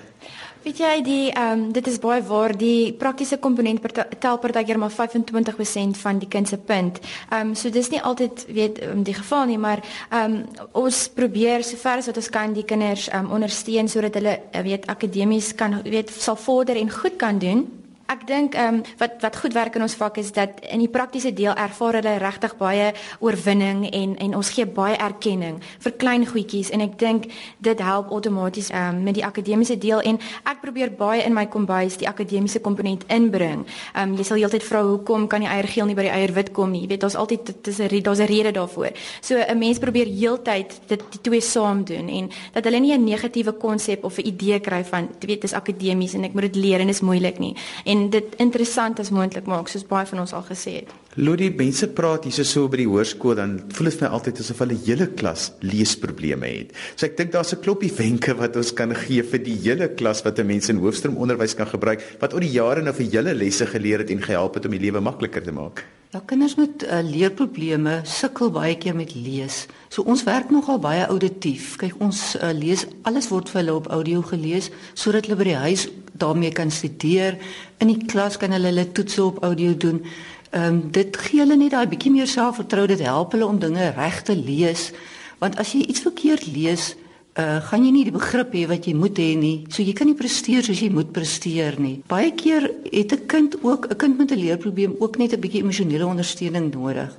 Weet 0.67 0.81
jy 0.83 0.95
die 0.99 1.27
ehm 1.31 1.61
um, 1.61 1.61
dit 1.71 1.85
is 1.87 1.95
baie 2.03 2.19
waar 2.27 2.51
die 2.51 2.91
praktiese 2.99 3.37
komponent 3.39 3.79
tel 4.19 4.39
partykeer 4.43 4.75
maar 4.77 4.91
25% 4.91 5.95
van 6.01 6.19
die 6.19 6.27
kind 6.27 6.47
se 6.47 6.57
punt. 6.57 6.99
Ehm 7.29 7.53
um, 7.53 7.55
so 7.55 7.71
dis 7.71 7.87
nie 7.93 8.01
altyd 8.01 8.43
weet 8.51 8.81
um, 8.83 9.03
die 9.07 9.15
geval 9.15 9.45
nie, 9.47 9.57
maar 9.57 9.79
ehm 10.09 10.35
um, 10.35 10.67
ons 10.83 11.07
probeer 11.07 11.63
sover 11.63 12.03
as 12.03 12.11
wat 12.11 12.19
ons 12.19 12.29
kan 12.29 12.53
die 12.53 12.67
kinders 12.67 13.07
ehm 13.07 13.29
um, 13.29 13.31
ondersteun 13.39 13.87
sodat 13.87 14.19
hulle 14.19 14.35
weet 14.63 14.91
akademies 14.91 15.53
kan 15.55 15.81
weet 15.87 16.11
sal 16.11 16.35
vorder 16.35 16.75
en 16.75 16.91
goed 16.91 17.15
kan 17.15 17.39
doen. 17.39 17.63
Ek 18.07 18.21
dink 18.23 18.53
ehm 18.55 18.75
um, 18.75 18.83
wat 19.01 19.19
wat 19.19 19.35
goed 19.35 19.53
werk 19.53 19.75
in 19.75 19.83
ons 19.83 19.95
vak 19.99 20.17
is 20.17 20.29
dat 20.31 20.61
in 20.71 20.79
die 20.79 20.87
praktiese 20.87 21.33
deel 21.35 21.51
ervaar 21.59 21.97
hulle 21.99 22.13
regtig 22.23 22.53
baie 22.55 22.93
oorwinning 23.19 23.81
en 23.91 24.13
en 24.23 24.35
ons 24.37 24.51
gee 24.55 24.63
baie 24.65 24.95
erkenning 24.95 25.57
vir 25.83 25.93
klein 25.99 26.23
goedjies 26.29 26.69
en 26.71 26.85
ek 26.85 26.95
dink 27.01 27.27
dit 27.59 27.83
help 27.83 28.13
outomaties 28.15 28.69
ehm 28.71 28.95
um, 28.95 29.01
met 29.03 29.17
die 29.19 29.25
akademiese 29.27 29.75
deel 29.77 29.99
en 29.99 30.19
ek 30.47 30.61
probeer 30.61 30.93
baie 30.95 31.25
in 31.25 31.35
my 31.35 31.45
kombuis 31.51 31.97
die 31.99 32.07
akademiese 32.07 32.61
komponent 32.63 33.03
inbring. 33.11 33.65
Ehm 33.93 34.13
um, 34.13 34.15
jy 34.15 34.23
sal 34.29 34.39
heeltyd 34.39 34.63
vra 34.63 34.85
hoekom 34.87 35.27
kan 35.27 35.43
die 35.43 35.51
eier 35.51 35.67
geel 35.67 35.91
nie 35.91 35.99
by 35.99 36.07
die 36.07 36.15
eier 36.15 36.31
wit 36.39 36.53
kom 36.55 36.71
nie. 36.71 36.85
Jy 36.85 36.93
weet 36.93 37.03
daar's 37.03 37.19
altyd 37.19 37.51
dis 37.63 37.79
'n 37.79 38.01
daar's 38.07 38.23
'n 38.23 38.31
rede 38.31 38.51
daarvoor. 38.51 38.91
So 39.21 39.35
'n 39.35 39.59
mens 39.59 39.79
probeer 39.79 40.07
heeltyd 40.07 40.79
dit 40.87 41.03
die 41.11 41.21
twee 41.21 41.41
saam 41.41 41.83
doen 41.83 42.07
en 42.07 42.31
dat 42.53 42.63
hulle 42.63 42.79
nie 42.79 42.93
'n 42.95 43.03
negatiewe 43.03 43.51
konsep 43.51 44.03
of 44.03 44.17
'n 44.17 44.27
idee 44.27 44.59
kry 44.59 44.83
van 44.83 45.09
jy 45.19 45.27
weet 45.27 45.41
dis 45.41 45.53
akademies 45.53 46.13
en 46.13 46.23
ek 46.23 46.33
moet 46.33 46.53
dit 46.53 46.55
leer 46.55 46.79
en 46.79 46.87
dit 46.87 46.95
is 46.95 47.01
moeilik 47.01 47.39
nie. 47.39 47.55
En 47.83 47.96
en 47.97 48.09
dit 48.13 48.35
interessant 48.43 48.99
as 48.99 49.09
moontlik 49.09 49.49
maak 49.49 49.71
soos 49.71 49.85
baie 49.87 50.05
van 50.05 50.19
ons 50.25 50.33
al 50.37 50.45
gesê 50.51 50.79
het. 50.81 50.95
Lodi, 51.17 51.47
mense 51.49 51.87
praat 51.97 52.27
hier 52.27 52.45
so 52.45 52.67
by 52.69 52.77
die 52.77 52.85
hoërskool 52.85 53.39
dan 53.39 53.55
voel 53.73 53.87
dit 53.89 53.95
vir 53.97 54.05
my 54.05 54.09
altyd 54.13 54.41
asof 54.43 54.59
hulle 54.61 54.75
hele 54.85 55.07
klas 55.17 55.47
leesprobleme 55.65 56.45
het. 56.45 56.75
So 56.93 57.07
ek 57.07 57.15
dink 57.17 57.31
daar's 57.33 57.55
'n 57.55 57.63
kloppie 57.65 57.89
wenke 57.89 58.37
wat 58.37 58.55
ons 58.55 58.69
kan 58.71 58.93
gee 58.93 59.23
vir 59.23 59.41
die 59.41 59.57
hele 59.65 59.89
klas 59.89 60.21
wat 60.21 60.37
'n 60.37 60.45
mens 60.45 60.69
in 60.69 60.77
hoofstroom 60.77 61.17
onderwys 61.17 61.55
kan 61.55 61.65
gebruik 61.65 62.05
wat 62.21 62.33
oor 62.33 62.41
die 62.41 62.53
jare 62.53 62.83
nou 62.83 62.93
vir 62.93 63.09
julle 63.09 63.33
lesse 63.33 63.65
geleer 63.65 64.05
het 64.05 64.11
en 64.11 64.21
gehelp 64.21 64.53
het 64.53 64.65
om 64.65 64.71
die 64.71 64.85
lewe 64.85 65.01
makliker 65.01 65.41
te 65.41 65.51
maak. 65.51 65.85
Ja, 66.13 66.21
kinders 66.25 66.55
met 66.55 66.83
uh, 66.83 67.01
leerprobleme 67.01 68.01
sukkel 68.03 68.51
baie 68.51 68.77
keer 68.77 68.95
met 68.95 69.15
lees. 69.15 69.65
So 69.89 70.03
ons 70.03 70.23
werk 70.23 70.51
nogal 70.51 70.79
baie 70.79 71.03
auditief. 71.05 71.75
Kyk, 71.77 71.95
ons 71.99 72.37
uh, 72.39 72.53
lees 72.53 72.85
alles 73.03 73.27
word 73.27 73.49
vir 73.49 73.61
hulle 73.61 73.75
op 73.75 73.89
audio 73.91 74.21
gelees 74.21 74.69
sodat 74.93 75.25
hulle 75.25 75.35
by 75.35 75.43
die 75.43 75.61
huis 75.65 75.89
daarmee 76.17 76.51
kan 76.51 76.71
studeer. 76.71 77.37
In 77.83 77.91
die 77.91 78.05
klas 78.05 78.37
kan 78.37 78.55
hulle 78.55 78.71
hulle 78.71 78.87
toetse 78.91 79.23
op 79.23 79.43
audio 79.43 79.75
doen. 79.75 80.05
Ehm 80.51 80.63
um, 80.63 80.91
dit 80.91 81.17
gee 81.17 81.39
hulle 81.39 81.55
net 81.55 81.71
daai 81.71 81.87
bietjie 81.87 82.11
meer 82.11 82.27
selfvertroue. 82.27 82.87
Dit 82.87 83.03
help 83.03 83.31
hulle 83.35 83.45
om 83.45 83.59
dinge 83.59 83.91
reg 83.95 84.21
te 84.21 84.35
lees. 84.35 84.91
Want 85.39 85.57
as 85.59 85.73
jy 85.75 85.83
iets 85.85 86.05
verkeerd 86.05 86.47
lees, 86.47 86.95
uh 87.37 87.59
gaan 87.67 87.83
jy 87.85 87.91
nie 87.91 88.05
die 88.07 88.15
begrip 88.15 88.53
hê 88.55 88.63
wat 88.69 88.87
jy 88.87 88.93
moet 88.97 89.19
hê 89.19 89.35
nie. 89.37 89.65
So 89.69 89.83
jy 89.83 89.93
kan 89.93 90.07
nie 90.07 90.17
presteer 90.17 90.63
soos 90.63 90.79
jy 90.81 90.89
moet 90.89 91.11
presteer 91.13 91.75
nie. 91.79 91.99
Baie 92.07 92.31
keer 92.31 92.71
het 92.91 93.13
'n 93.13 93.27
kind 93.27 93.57
ook 93.61 93.91
'n 93.91 93.95
kind 93.95 94.17
met 94.17 94.31
'n 94.31 94.39
leerprobleem 94.39 94.95
ook 94.99 95.17
net 95.17 95.33
'n 95.33 95.39
bietjie 95.39 95.61
emosionele 95.61 96.05
ondersteuning 96.05 96.73
nodig. 96.73 97.17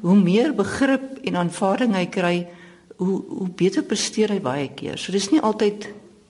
Hoe 0.00 0.16
meer 0.16 0.54
begrip 0.54 1.18
en 1.24 1.36
aanvaarding 1.36 1.94
hy 1.94 2.06
kry, 2.06 2.48
hoe 2.96 3.22
hoe 3.28 3.48
beter 3.48 3.82
presteer 3.82 4.28
hy 4.28 4.40
baie 4.40 4.68
keer. 4.74 4.98
So 4.98 5.12
dis 5.12 5.30
nie 5.30 5.40
altyd 5.40 5.88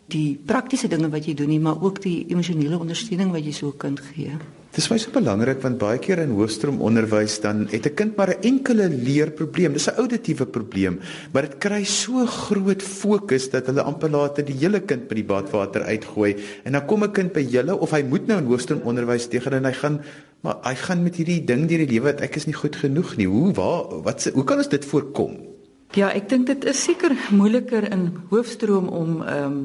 die 0.09 0.39
praktiese 0.47 0.89
dinge 0.89 1.11
wat 1.11 1.27
jy 1.27 1.35
doen 1.35 1.49
nie, 1.49 1.61
maar 1.61 1.83
ook 1.83 2.03
die 2.03 2.27
emosionele 2.29 2.79
ondersteuning 2.79 3.31
wat 3.31 3.45
jy 3.45 3.53
so 3.53 3.67
'n 3.67 3.77
kind 3.77 4.01
gee. 4.01 4.60
Dis 4.71 4.87
baie 4.87 5.01
so 5.03 5.11
belangrik 5.11 5.59
want 5.65 5.81
baie 5.81 5.99
keer 5.99 6.21
in 6.23 6.31
hoofstroom 6.39 6.77
onderwys 6.87 7.41
dan 7.43 7.65
het 7.73 7.87
'n 7.91 7.95
kind 7.99 8.17
maar 8.17 8.31
'n 8.31 8.43
enkele 8.51 8.87
leerprobleem. 8.89 9.73
Dis 9.73 9.89
'n 9.89 9.99
auditiewe 9.99 10.47
probleem, 10.47 11.01
maar 11.33 11.43
dit 11.43 11.59
kry 11.59 11.83
so 11.85 12.25
groot 12.27 12.83
fokus 12.83 13.51
dat 13.51 13.67
hulle 13.67 13.83
amper 13.83 14.11
later 14.11 14.45
die 14.45 14.55
hele 14.55 14.81
kind 14.81 15.09
by 15.09 15.15
die 15.15 15.25
badwater 15.25 15.83
uitgooi 15.83 16.37
en 16.65 16.73
dan 16.73 16.87
kom 16.87 17.03
'n 17.03 17.13
kind 17.13 17.33
by 17.33 17.41
julle 17.41 17.81
of 17.81 17.91
hy 17.91 18.03
moet 18.03 18.27
nou 18.29 18.39
in 18.39 18.47
hoofstroom 18.47 18.83
onderwys 18.85 19.27
tegen 19.29 19.53
en 19.53 19.65
hy 19.65 19.73
gaan 19.73 20.01
maar 20.43 20.57
hy 20.63 20.75
gaan 20.75 21.03
met 21.03 21.17
hierdie 21.17 21.45
ding 21.45 21.67
deur 21.67 21.79
die 21.79 21.91
lewe 21.99 22.13
wat 22.13 22.21
ek 22.21 22.37
is 22.37 22.47
nie 22.47 22.55
goed 22.55 22.77
genoeg 22.77 23.17
nie. 23.17 23.27
Hoe 23.27 23.53
waar 23.53 24.03
wat 24.03 24.31
hoe 24.35 24.45
kan 24.45 24.59
ons 24.59 24.69
dit 24.69 24.85
voorkom? 24.85 25.60
Ja, 25.91 26.07
ek 26.15 26.29
dink 26.31 26.47
dit 26.47 26.65
is 26.71 26.85
seker 26.87 27.11
moeiliker 27.35 27.83
in 27.91 28.05
hoofstroom 28.31 28.87
om 28.95 29.23
ehm 29.27 29.45
um, 29.45 29.57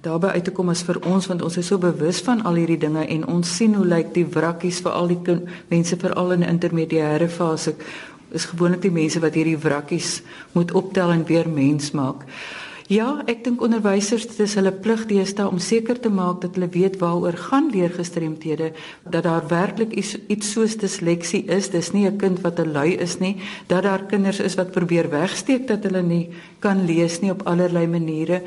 daarby 0.00 0.30
uit 0.38 0.44
te 0.44 0.52
kom 0.56 0.70
as 0.72 0.80
vir 0.86 0.96
ons 1.04 1.26
want 1.28 1.42
ons 1.42 1.56
is 1.60 1.66
so 1.68 1.76
bewus 1.78 2.22
van 2.24 2.40
al 2.48 2.56
hierdie 2.56 2.78
dinge 2.80 3.02
en 3.04 3.26
ons 3.28 3.50
sien 3.56 3.74
hoe 3.76 3.84
lyk 3.84 4.14
die 4.14 4.24
wrakkies 4.24 4.78
vir 4.86 4.94
al 4.96 5.12
die 5.12 5.36
mense 5.68 5.98
veral 6.00 6.32
in 6.32 6.44
'n 6.44 6.48
intermediêre 6.54 7.28
fase 7.28 7.74
is 8.30 8.44
gewoonlik 8.44 8.82
die 8.82 8.90
mense 8.90 9.20
wat 9.20 9.34
hierdie 9.34 9.58
wrakkies 9.58 10.22
moet 10.52 10.72
optel 10.72 11.10
en 11.10 11.26
weer 11.26 11.48
mens 11.48 11.90
maak. 11.90 12.24
Ja, 12.86 13.24
ek 13.26 13.40
dink 13.42 13.64
onderwysers 13.66 14.28
dit 14.30 14.44
is 14.44 14.52
hulle 14.54 14.70
plig 14.70 15.00
deesdae 15.10 15.48
om 15.50 15.58
seker 15.58 15.98
te 15.98 16.10
maak 16.12 16.38
dat 16.44 16.54
hulle 16.54 16.68
weet 16.70 17.00
waaroor 17.00 17.34
gaan 17.48 17.66
leergestremthede, 17.74 18.68
dat 19.02 19.26
daar 19.26 19.48
werklik 19.50 19.96
iets, 19.98 20.12
iets 20.30 20.52
soos 20.54 20.76
disleksie 20.78 21.42
is. 21.50 21.72
Dis 21.74 21.90
nie 21.90 22.06
'n 22.06 22.16
kind 22.16 22.40
wat 22.46 22.60
'n 22.60 22.70
lui 22.70 22.94
is 22.94 23.18
nie, 23.18 23.36
dat 23.66 23.82
daar 23.82 24.06
kinders 24.06 24.38
is 24.38 24.54
wat 24.54 24.70
probeer 24.70 25.10
wegsteek 25.10 25.66
dat 25.66 25.82
hulle 25.82 26.02
nie 26.02 26.28
kan 26.60 26.86
lees 26.86 27.20
nie 27.20 27.30
op 27.30 27.42
allerlei 27.42 27.86
maniere 27.86 28.42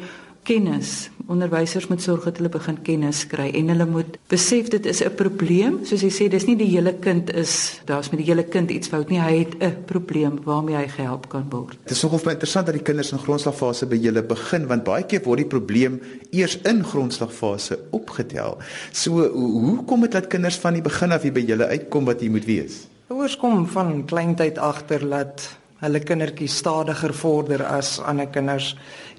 kennis. 0.50 1.10
Onderwysers 1.30 1.88
moet 1.92 2.02
sorg 2.02 2.24
dat 2.26 2.40
hulle 2.40 2.50
begin 2.50 2.80
kennis 2.82 3.22
kry 3.30 3.52
en 3.54 3.68
hulle 3.70 3.86
moet 3.86 4.16
besef 4.32 4.72
dit 4.74 4.86
is 4.90 5.04
'n 5.06 5.14
probleem. 5.16 5.80
Soos 5.86 6.02
hy 6.02 6.10
sê, 6.10 6.28
dis 6.28 6.46
nie 6.48 6.58
die 6.58 6.70
hele 6.74 6.94
kind 6.94 7.30
is, 7.34 7.82
daar's 7.86 8.10
met 8.10 8.20
die 8.20 8.30
hele 8.32 8.44
kind 8.44 8.72
iets 8.72 8.88
fout 8.88 9.10
nie. 9.10 9.20
Hy 9.20 9.38
het 9.38 9.54
'n 9.62 9.84
probleem 9.86 10.40
waarmee 10.44 10.76
hy 10.76 10.88
gehelp 10.88 11.30
kan 11.30 11.46
word. 11.50 11.78
Dit 11.84 11.92
is 11.92 12.04
nogal 12.04 12.32
interessant 12.32 12.66
dat 12.66 12.76
die 12.76 12.84
kinders 12.84 13.12
in 13.12 13.20
grondslagfase 13.20 13.86
by 13.86 13.96
julle 13.96 14.24
begin 14.24 14.68
want 14.68 14.84
baie 14.84 15.04
keer 15.04 15.22
word 15.24 15.38
die 15.38 15.48
probleem 15.58 16.02
eers 16.32 16.58
in 16.64 16.84
grondslagfase 16.84 17.80
opgetel. 17.92 18.58
So 18.92 19.12
hoe 19.12 19.84
kom 19.86 20.02
dit 20.02 20.12
dat 20.12 20.28
kinders 20.28 20.58
van 20.58 20.74
die 20.74 20.82
begin 20.82 21.12
af 21.12 21.22
hier 21.22 21.34
by 21.34 21.46
julle 21.46 21.66
uitkom 21.66 22.06
wat 22.06 22.20
hier 22.22 22.32
moet 22.32 22.46
wees? 22.46 22.88
Ouers 23.10 23.38
kom 23.38 23.68
van 23.68 24.06
kleintyd 24.06 24.58
agter 24.58 25.10
dat 25.10 25.59
hulle 25.80 26.00
kindertjies 26.04 26.58
stadiger 26.58 27.14
vorder 27.14 27.64
as 27.64 28.00
ander 28.00 28.28
kinders. 28.28 28.74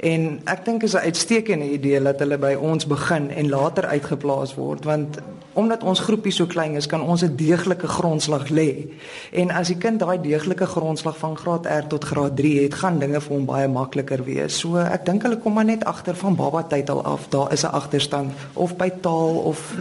En 0.04 0.40
ek 0.44 0.64
dink 0.64 0.82
is 0.82 0.94
'n 0.94 1.04
uitstekende 1.08 1.70
idee 1.72 2.00
dat 2.00 2.18
hulle 2.18 2.38
by 2.38 2.54
ons 2.54 2.86
begin 2.86 3.30
en 3.30 3.48
later 3.48 3.86
uitgeplaas 3.86 4.54
word 4.54 4.84
want 4.84 5.18
omdat 5.52 5.82
ons 5.82 6.00
groepie 6.00 6.32
so 6.32 6.46
klein 6.46 6.74
is 6.74 6.86
kan 6.86 7.02
ons 7.02 7.22
'n 7.22 7.36
deeglike 7.36 7.86
grondslag 7.86 8.48
lê. 8.48 8.88
En 9.32 9.50
as 9.50 9.66
die 9.68 9.76
kind 9.76 9.98
daai 9.98 10.20
deeglike 10.20 10.66
grondslag 10.66 11.16
van 11.16 11.36
graad 11.36 11.66
R 11.66 11.86
tot 11.88 12.04
graad 12.04 12.36
3 12.36 12.62
het 12.62 12.74
gaan 12.74 12.98
dinge 12.98 13.20
vir 13.20 13.36
hom 13.36 13.44
baie 13.44 13.68
makliker 13.68 14.24
wees. 14.24 14.58
So 14.58 14.76
ek 14.76 15.04
dink 15.04 15.22
hulle 15.22 15.38
kom 15.38 15.52
maar 15.52 15.64
net 15.64 15.84
agter 15.84 16.14
van 16.14 16.36
baba 16.36 16.62
tyd 16.62 16.90
al 16.90 17.04
af. 17.04 17.28
Daar 17.28 17.52
is 17.52 17.64
'n 17.64 17.72
agterstand 17.72 18.32
of 18.54 18.76
by 18.76 18.90
taal 19.00 19.36
of 19.36 19.74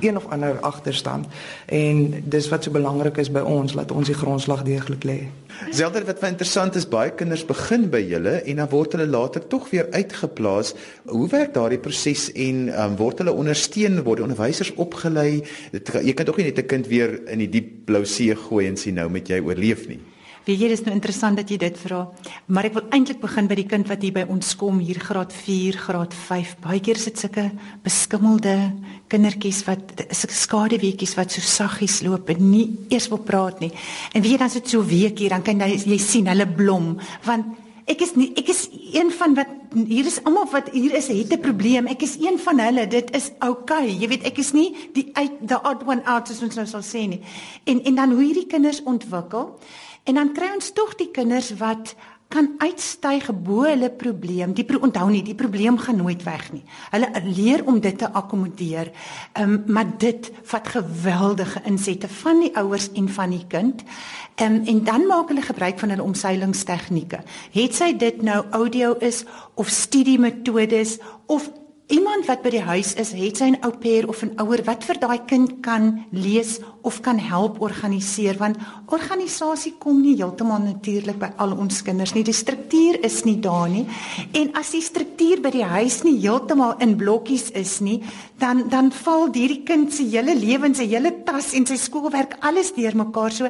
een 0.00 0.16
of 0.16 0.26
ander 0.34 0.60
agterstand 0.60 1.26
en 1.66 2.22
dis 2.24 2.48
wat 2.48 2.64
so 2.64 2.70
belangrik 2.74 3.16
is 3.16 3.30
by 3.30 3.40
ons 3.40 3.74
dat 3.74 3.92
ons 3.92 4.06
die 4.06 4.16
grondslag 4.16 4.62
deeglik 4.66 5.04
lê. 5.04 5.18
Selder 5.74 6.04
wat 6.06 6.20
baie 6.20 6.32
interessant 6.32 6.76
is, 6.78 6.86
baie 6.88 7.10
kinders 7.18 7.44
begin 7.48 7.88
by 7.90 8.00
julle 8.06 8.36
en 8.44 8.60
dan 8.62 8.70
word 8.70 8.94
hulle 8.94 9.08
later 9.10 9.42
tog 9.50 9.70
weer 9.72 9.88
uitgeplaas. 9.90 10.74
Hoe 11.10 11.28
werk 11.32 11.54
daardie 11.56 11.80
proses 11.82 12.28
en 12.32 12.68
um, 12.70 12.94
word 13.00 13.24
hulle 13.24 13.34
ondersteun, 13.34 14.02
word 14.06 14.22
die 14.22 14.28
onderwysers 14.28 14.74
opgelei? 14.76 15.42
Jy 15.72 16.14
kan 16.14 16.28
tog 16.28 16.38
nie 16.38 16.50
net 16.50 16.62
'n 16.62 16.70
kind 16.74 16.86
weer 16.86 17.18
in 17.26 17.42
die 17.42 17.50
diep 17.50 17.86
blou 17.86 18.04
see 18.04 18.34
gooi 18.34 18.66
en 18.68 18.76
sê 18.76 18.92
nou 18.92 19.08
met 19.10 19.28
jy 19.28 19.40
oorleef 19.40 19.88
nie. 19.88 20.00
Weet 20.48 20.62
jy, 20.62 20.68
dis 20.72 20.80
nou 20.86 20.94
interessant 20.96 21.36
dat 21.36 21.50
jy 21.52 21.58
dit 21.60 21.74
vra. 21.76 22.06
Maar 22.48 22.70
ek 22.70 22.76
wil 22.78 22.86
eintlik 22.96 23.18
begin 23.20 23.50
by 23.50 23.56
die 23.58 23.66
kind 23.68 23.84
wat 23.90 24.00
hier 24.00 24.14
by 24.16 24.22
ons 24.32 24.54
kom, 24.56 24.78
hier 24.80 24.96
graad 24.96 25.34
4, 25.36 25.76
graad 25.76 26.14
5. 26.16 26.54
Baie 26.64 26.80
keer 26.80 26.96
sit 26.96 27.20
sulke 27.20 27.50
beskimmelde 27.84 28.54
kindertjies 29.12 29.58
wat 29.66 29.92
sulke 30.08 30.38
skaduweetjies 30.38 31.12
wat 31.18 31.36
so 31.36 31.44
saggies 31.44 31.98
loop 32.06 32.32
en 32.32 32.40
nie 32.48 32.64
eers 32.88 33.10
wil 33.12 33.20
praat 33.28 33.60
nie. 33.60 33.68
En 34.16 34.24
weet 34.24 34.38
jy 34.38 34.38
dan 34.40 34.52
sit 34.54 34.72
so 34.72 34.80
week 34.88 35.20
hier 35.20 35.34
dan 35.36 35.44
kan 35.44 35.60
jy, 35.60 35.82
jy 35.84 35.98
sien 36.00 36.30
hulle 36.32 36.46
blom 36.48 36.94
want 37.26 37.52
ek 37.88 38.06
is 38.06 38.14
nie 38.16 38.30
ek 38.40 38.48
is 38.48 38.62
een 38.94 39.12
van 39.18 39.36
wat 39.36 39.52
hier 39.76 40.08
is 40.08 40.16
almal 40.24 40.48
wat 40.54 40.70
hier 40.72 40.94
is 40.96 41.10
het 41.12 41.32
'n 41.32 41.44
probleem. 41.44 41.92
Ek 41.92 42.02
is 42.02 42.16
een 42.16 42.38
van 42.40 42.58
hulle. 42.58 42.86
Dit 42.88 43.12
is. 43.12 43.32
Okay. 43.44 43.92
Jy 44.00 44.08
weet 44.08 44.24
ek 44.24 44.38
is 44.38 44.52
nie 44.52 44.72
die 44.94 45.10
uit 45.12 45.44
the 45.44 45.60
odd 45.60 45.84
one 45.84 46.00
out 46.04 46.28
soos 46.28 46.40
ons 46.40 46.56
nou 46.56 46.66
sal 46.66 46.80
sê 46.80 47.04
nie. 47.06 47.20
En 47.64 47.84
en 47.84 47.94
dan 47.94 48.12
hoe 48.12 48.24
hierdie 48.24 48.46
kinders 48.46 48.82
ontwikkel 48.82 49.58
En 50.08 50.16
dan 50.16 50.32
kry 50.32 50.54
ons 50.56 50.72
tog 50.72 50.94
die 50.96 51.10
kinders 51.12 51.50
wat 51.60 51.92
kan 52.32 52.50
uitstyg 52.60 53.28
bo 53.44 53.64
hulle 53.64 53.88
probleem. 53.92 54.52
Die 54.56 54.64
pro 54.68 54.80
onthou 54.84 55.06
nie, 55.12 55.22
die 55.24 55.36
probleem 55.36 55.78
gaan 55.80 56.00
nooit 56.00 56.22
weg 56.26 56.46
nie. 56.52 56.62
Hulle 56.92 57.08
leer 57.24 57.64
om 57.68 57.80
dit 57.80 57.96
te 57.98 58.08
akkommodeer. 58.08 58.90
Ehm 59.32 59.52
um, 59.52 59.62
maar 59.72 59.92
dit 60.00 60.30
vat 60.50 60.68
geweldige 60.68 61.62
insette 61.68 62.08
van 62.08 62.40
die 62.44 62.52
ouers 62.56 62.90
en 62.92 63.08
van 63.08 63.36
die 63.36 63.44
kind. 63.48 63.84
Ehm 64.36 64.60
um, 64.60 64.64
en 64.64 64.84
dan 64.84 65.06
maak 65.06 65.28
hulle 65.32 65.44
gebruik 65.44 65.78
van 65.78 65.92
hulle 65.92 66.08
omseilingstegnieke. 66.08 67.22
Het 67.52 67.74
sy 67.74 67.92
dit 67.96 68.22
nou 68.22 68.44
audio 68.50 68.94
is 69.00 69.24
of 69.54 69.68
studiemetodes 69.68 70.98
of 71.26 71.50
Iemand 71.88 72.26
wat 72.28 72.42
by 72.44 72.50
die 72.52 72.60
huis 72.60 72.90
is, 73.00 73.14
het 73.16 73.38
sy 73.40 73.46
'n 73.48 73.62
ou 73.64 73.70
pair 73.72 74.04
of 74.08 74.20
'n 74.22 74.36
ouer 74.36 74.60
wat 74.64 74.84
vir 74.84 74.98
daai 75.00 75.24
kind 75.24 75.62
kan 75.64 76.04
lees 76.12 76.60
of 76.82 77.00
kan 77.00 77.18
help 77.18 77.60
organiseer 77.60 78.36
want 78.36 78.56
organisasie 78.86 79.74
kom 79.78 80.02
nie 80.02 80.16
heeltemal 80.16 80.60
natuurlik 80.60 81.18
by 81.18 81.30
al 81.38 81.56
ons 81.56 81.82
kinders 81.82 82.12
nie. 82.14 82.22
Die 82.22 82.32
struktuur 82.32 83.04
is 83.04 83.24
nie 83.24 83.40
daar 83.40 83.68
nie. 83.68 83.86
En 84.32 84.52
as 84.54 84.70
die 84.70 84.82
struktuur 84.82 85.40
by 85.40 85.50
die 85.50 85.64
huis 85.64 86.02
nie 86.02 86.20
heeltemal 86.20 86.74
in 86.78 86.96
blokkies 86.96 87.50
is 87.50 87.80
nie, 87.80 88.02
dan 88.38 88.68
dan 88.68 88.92
val 88.92 89.32
hierdie 89.32 89.64
kind 89.64 89.92
se 89.92 90.02
hele 90.02 90.34
lewens, 90.34 90.78
sy 90.78 90.86
hele 90.86 91.24
tas 91.24 91.54
en 91.54 91.66
sy 91.66 91.76
skoolwerk 91.76 92.36
alles 92.40 92.72
deurmekaar. 92.72 93.32
So 93.32 93.48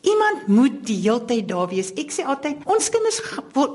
Iemand 0.00 0.46
moet 0.48 0.76
die 0.88 0.96
hele 0.96 1.20
tyd 1.28 1.48
daar 1.50 1.66
wees. 1.68 1.90
Ek 2.00 2.08
sê 2.14 2.24
altyd, 2.24 2.62
ons 2.64 2.86
kinders 2.92 3.18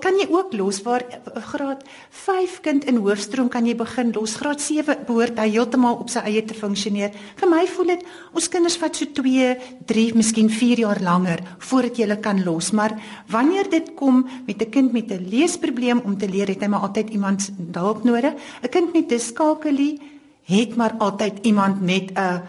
kan 0.02 0.16
jy 0.18 0.26
ook 0.34 0.56
los 0.58 0.80
waar 0.82 1.04
graad 1.52 1.84
5 2.10 2.56
kind 2.66 2.88
in 2.90 2.98
hoofstroom 2.98 3.52
kan 3.54 3.68
jy 3.70 3.76
begin 3.78 4.10
los. 4.16 4.34
Graad 4.42 4.64
7 4.64 5.04
behoort 5.06 5.38
hy 5.38 5.52
heeltemal 5.54 6.00
op 6.02 6.10
sy 6.10 6.24
eie 6.26 6.42
te 6.42 6.58
funksioneer. 6.58 7.14
Vir 7.38 7.52
my 7.52 7.62
voel 7.70 7.94
dit 7.94 8.08
ons 8.34 8.50
kinders 8.50 8.80
vat 8.82 8.98
so 8.98 9.06
2, 9.22 9.54
3, 9.86 10.08
miskien 10.18 10.50
4 10.50 10.82
jaar 10.88 11.04
langer 11.06 11.46
voordat 11.60 12.02
jy 12.02 12.08
hulle 12.08 12.20
kan 12.26 12.42
los. 12.48 12.72
Maar 12.74 12.98
wanneer 13.30 13.70
dit 13.70 13.94
kom 13.94 14.26
met 14.48 14.62
'n 14.62 14.70
kind 14.72 14.94
met 14.94 15.12
'n 15.12 15.30
leesprobleem 15.30 16.02
om 16.06 16.18
te 16.18 16.28
leer, 16.28 16.48
het 16.48 16.62
hy 16.62 16.68
maar 16.68 16.90
altyd 16.90 17.10
iemand 17.10 17.52
hulp 17.74 18.04
nodig. 18.04 18.34
'n 18.64 18.70
Kind 18.70 18.94
met 18.94 19.10
dyskalkulie 19.10 20.02
het 20.46 20.76
maar 20.76 20.96
altyd 20.98 21.46
iemand 21.46 21.82
met 21.82 22.12
'n 22.18 22.42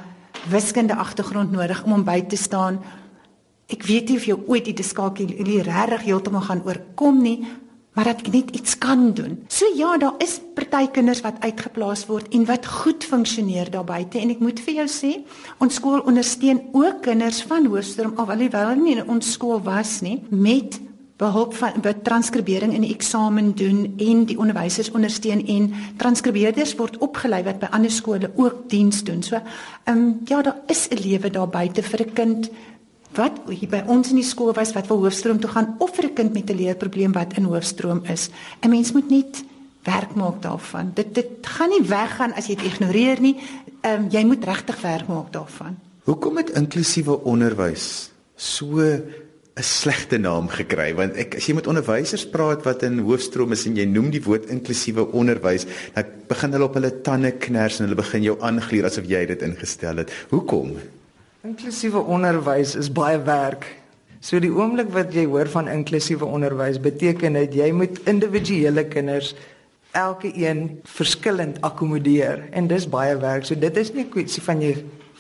wiskunde 0.49 0.95
agtergrond 0.95 1.51
nodig 1.51 1.85
om 1.85 1.93
hom 1.93 2.05
by 2.05 2.23
te 2.23 2.37
staan 2.37 2.81
Ek 3.67 3.83
weet 3.83 4.09
nie 4.09 4.17
of 4.21 4.27
jy 4.29 4.37
ooit 4.47 4.65
die 4.69 4.77
diskalkulie 4.79 5.63
regtig 5.67 6.05
heeltemal 6.07 6.45
gaan 6.47 6.63
oorkom 6.67 7.23
nie, 7.23 7.41
maar 7.97 8.05
dat 8.05 8.21
ek 8.23 8.33
net 8.33 8.51
iets 8.55 8.77
kan 8.79 9.09
doen. 9.17 9.39
So 9.49 9.67
ja, 9.75 9.97
daar 9.97 10.21
is 10.23 10.37
party 10.55 10.85
kinders 10.93 11.23
wat 11.25 11.41
uitgeplaas 11.41 12.05
word 12.07 12.29
en 12.37 12.45
wat 12.47 12.67
goed 12.69 13.05
funksioneer 13.09 13.71
daar 13.73 13.89
buite 13.89 14.21
en 14.21 14.31
ek 14.35 14.43
moet 14.45 14.61
vir 14.61 14.83
jou 14.83 14.89
sê, 14.93 15.13
ons 15.59 15.79
skool 15.81 16.05
ondersteun 16.05 16.61
ook 16.77 17.01
kinders 17.09 17.41
van 17.49 17.67
af 17.67 18.29
alhoewel 18.29 18.69
hulle 18.69 18.83
nie 18.83 18.99
in 18.99 19.09
ons 19.09 19.33
skool 19.33 19.63
was 19.65 20.03
nie 20.05 20.21
met 20.31 20.79
behulp 21.17 21.55
van 21.57 21.81
wat 21.83 22.05
transkribering 22.05 22.75
in 22.77 22.85
die 22.85 22.93
eksamen 22.93 23.55
doen 23.57 23.95
en 23.97 24.25
die 24.29 24.37
onderwysers 24.39 24.91
ondersteun 24.93 25.47
en 25.47 25.71
transkribeerders 25.97 26.77
word 26.77 26.99
opgelei 27.01 27.43
wat 27.47 27.59
by 27.59 27.71
ander 27.73 27.91
skole 27.91 28.31
ook 28.37 28.67
diens 28.69 29.03
doen. 29.05 29.23
So, 29.23 29.41
ehm 29.41 29.97
um, 29.97 30.21
ja, 30.29 30.43
daar 30.43 30.61
is 30.69 30.89
'n 30.91 31.01
lewe 31.01 31.31
daar 31.31 31.49
buite 31.49 31.83
vir 31.83 32.01
'n 32.07 32.13
kind 32.13 32.51
wat 33.17 33.41
hier 33.49 33.69
by 33.69 33.83
ons 33.87 34.11
in 34.13 34.21
die 34.21 34.27
skool 34.27 34.53
was 34.57 34.73
wat 34.77 34.89
wil 34.89 35.03
hoofstroom 35.05 35.41
toe 35.41 35.51
gaan 35.51 35.75
of 35.79 35.95
vir 35.97 36.07
'n 36.07 36.15
kind 36.15 36.33
met 36.33 36.51
'n 36.51 36.57
leerprobleem 36.57 37.13
wat 37.13 37.37
in 37.37 37.45
hoofstroom 37.45 38.03
is. 38.05 38.31
'n 38.63 38.71
Mens 38.71 38.93
moet 38.93 39.11
net 39.11 39.45
werk 39.85 40.15
maak 40.15 40.43
daarvan. 40.43 40.91
Dit 40.95 41.15
dit 41.15 41.47
gaan 41.47 41.71
nie 41.71 41.83
weggaan 41.83 42.35
as 42.35 42.47
jy 42.47 42.57
dit 42.57 42.67
ignoreer 42.67 43.21
nie. 43.21 43.37
Ehm 43.81 44.05
um, 44.05 44.09
jy 44.11 44.25
moet 44.25 44.45
regtig 44.45 44.81
werk 44.81 45.09
maak 45.09 45.33
daarvan. 45.33 45.77
Hoekom 46.05 46.37
het 46.37 46.51
inklusiewe 46.51 47.23
onderwys 47.25 48.11
so 48.37 48.81
'n 49.57 49.65
slegte 49.65 50.19
naam 50.19 50.49
gekry 50.53 50.91
want 50.95 51.17
ek 51.17 51.39
as 51.39 51.47
jy 51.49 51.55
met 51.55 51.67
onderwysers 51.67 52.27
praat 52.29 52.65
wat 52.65 52.83
in 52.83 52.99
hoofstroom 52.99 53.53
is 53.53 53.65
en 53.67 53.77
jy 53.77 53.87
noem 53.89 54.11
die 54.11 54.21
woord 54.21 54.51
inklusiewe 54.53 55.07
onderwys 55.13 55.65
dan 55.95 56.05
begin 56.29 56.53
hulle 56.53 56.65
op 56.65 56.75
hulle 56.75 56.93
tande 57.03 57.33
kners 57.33 57.79
en 57.81 57.87
hulle 57.87 57.97
begin 57.97 58.23
jou 58.23 58.37
aangluur 58.41 58.85
asof 58.85 59.09
jy 59.09 59.25
dit 59.27 59.43
ingestel 59.43 59.97
het. 59.97 60.13
Hoekom? 60.29 60.77
Inklusiewe 61.47 62.01
onderwys 62.11 62.73
is 62.75 62.89
baie 62.91 63.19
werk. 63.23 63.69
So 64.19 64.41
die 64.43 64.51
oomblik 64.51 64.89
wat 64.91 65.13
jy 65.15 65.29
hoor 65.31 65.47
van 65.53 65.69
inklusiewe 65.71 66.27
onderwys 66.27 66.81
beteken 66.83 67.37
dit 67.39 67.55
jy 67.55 67.69
moet 67.71 68.01
individuele 68.11 68.83
kinders 68.91 69.29
elke 69.95 70.33
een 70.35 70.81
verskillend 70.91 71.61
akkommodeer 71.69 72.43
en 72.51 72.67
dis 72.67 72.89
baie 72.91 73.15
werk. 73.23 73.47
So 73.47 73.55
dit 73.55 73.79
is 73.79 73.93
nie 73.95 74.03
'n 74.03 74.11
kwessie 74.11 74.43
van 74.43 74.61
jy 74.61 74.75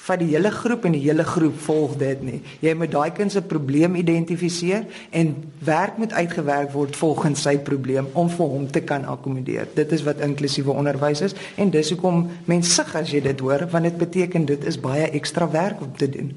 vat 0.06 0.20
die 0.22 0.28
hele 0.30 0.50
groep 0.54 0.84
en 0.86 0.94
die 0.94 1.02
hele 1.02 1.24
groep 1.26 1.56
volg 1.66 1.96
dit 1.98 2.20
nie. 2.22 2.40
Jy 2.62 2.74
moet 2.78 2.92
daai 2.92 3.10
kind 3.16 3.32
se 3.34 3.42
probleem 3.42 3.96
identifiseer 3.98 4.86
en 5.10 5.32
werk 5.66 5.98
moet 5.98 6.14
uitgewerk 6.14 6.70
word 6.76 6.98
volgens 6.98 7.42
sy 7.46 7.56
probleem 7.66 8.10
om 8.14 8.30
vir 8.30 8.52
hom 8.52 8.68
te 8.70 8.84
kan 8.86 9.06
akkommodeer. 9.10 9.66
Dit 9.74 9.94
is 9.96 10.06
wat 10.06 10.22
inklusiewe 10.22 10.74
onderwys 10.74 11.24
is 11.26 11.36
en 11.58 11.74
dis 11.74 11.90
hoekom 11.94 12.26
mense 12.46 12.70
sug 12.70 12.94
as 12.98 13.10
jy 13.10 13.24
dit 13.26 13.42
hoor 13.42 13.66
want 13.72 13.90
dit 13.90 13.98
beteken 13.98 14.46
dit 14.46 14.70
is 14.70 14.78
baie 14.80 15.10
ekstra 15.10 15.50
werk 15.50 15.82
om 15.82 15.92
te 15.98 16.10
doen. 16.10 16.32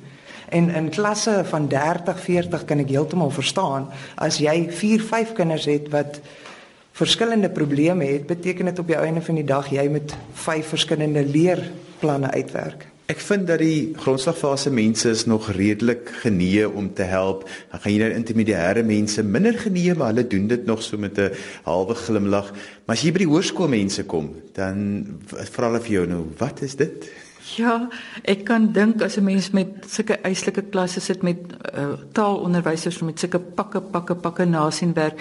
En 0.50 0.70
in 0.74 0.90
klasse 0.90 1.44
van 1.46 1.68
30, 1.70 2.20
40 2.26 2.66
kan 2.66 2.82
ek 2.82 2.90
heeltemal 2.90 3.30
verstaan 3.30 3.92
as 4.18 4.42
jy 4.42 4.64
4, 4.74 5.06
5 5.14 5.38
kinders 5.38 5.70
het 5.70 5.92
wat 5.94 6.24
verskillende 6.98 7.54
probleme 7.54 8.08
het, 8.10 8.26
beteken 8.28 8.74
dit 8.74 8.80
op 8.82 8.90
die 8.90 8.98
einde 8.98 9.22
van 9.22 9.38
die 9.38 9.46
dag 9.48 9.70
jy 9.72 9.86
moet 9.94 10.18
5 10.34 10.74
verskillende 10.74 11.22
leerplanne 11.26 12.34
uitwerk. 12.34 12.89
Ek 13.10 13.22
vind 13.26 13.48
dat 13.50 13.58
die 13.58 13.96
grondslagfase 13.98 14.70
mense 14.70 15.10
is 15.10 15.24
nog 15.26 15.48
redelik 15.58 16.12
genee 16.22 16.68
om 16.70 16.92
te 16.94 17.08
help. 17.10 17.48
Dan 17.72 17.82
gaan 17.82 17.94
jy 17.96 18.02
nou 18.04 18.10
intermediêre 18.14 18.84
mense 18.86 19.24
minder 19.26 19.58
genee, 19.58 19.96
maar 19.98 20.12
hulle 20.14 20.28
doen 20.30 20.46
dit 20.52 20.68
nog 20.70 20.84
so 20.86 20.98
met 20.98 21.18
'n 21.18 21.32
halwe 21.66 21.96
glimlag. 21.96 22.52
Maar 22.86 22.96
as 22.96 23.02
jy 23.02 23.12
by 23.12 23.18
die 23.26 23.32
hoërskoolmense 23.34 24.06
kom, 24.06 24.36
dan 24.54 25.06
vra 25.26 25.72
hulle 25.72 25.82
vir 25.82 25.92
jou 25.92 26.06
nou, 26.06 26.24
wat 26.38 26.62
is 26.62 26.76
dit? 26.76 27.10
Ja, 27.58 27.90
ek 28.24 28.44
kan 28.46 28.72
dink 28.72 29.02
as 29.02 29.18
'n 29.18 29.24
mens 29.24 29.50
met 29.50 29.68
sulke 29.88 30.22
eislike 30.22 30.62
klasse 30.70 31.00
sit 31.00 31.24
met 31.24 31.38
uh, 31.78 31.98
taalonderwysers 32.12 33.02
met 33.02 33.20
sulke 33.20 33.40
pakke 33.40 33.82
pakke 33.82 34.16
pakke 34.16 34.46
nasienwerk 34.46 35.20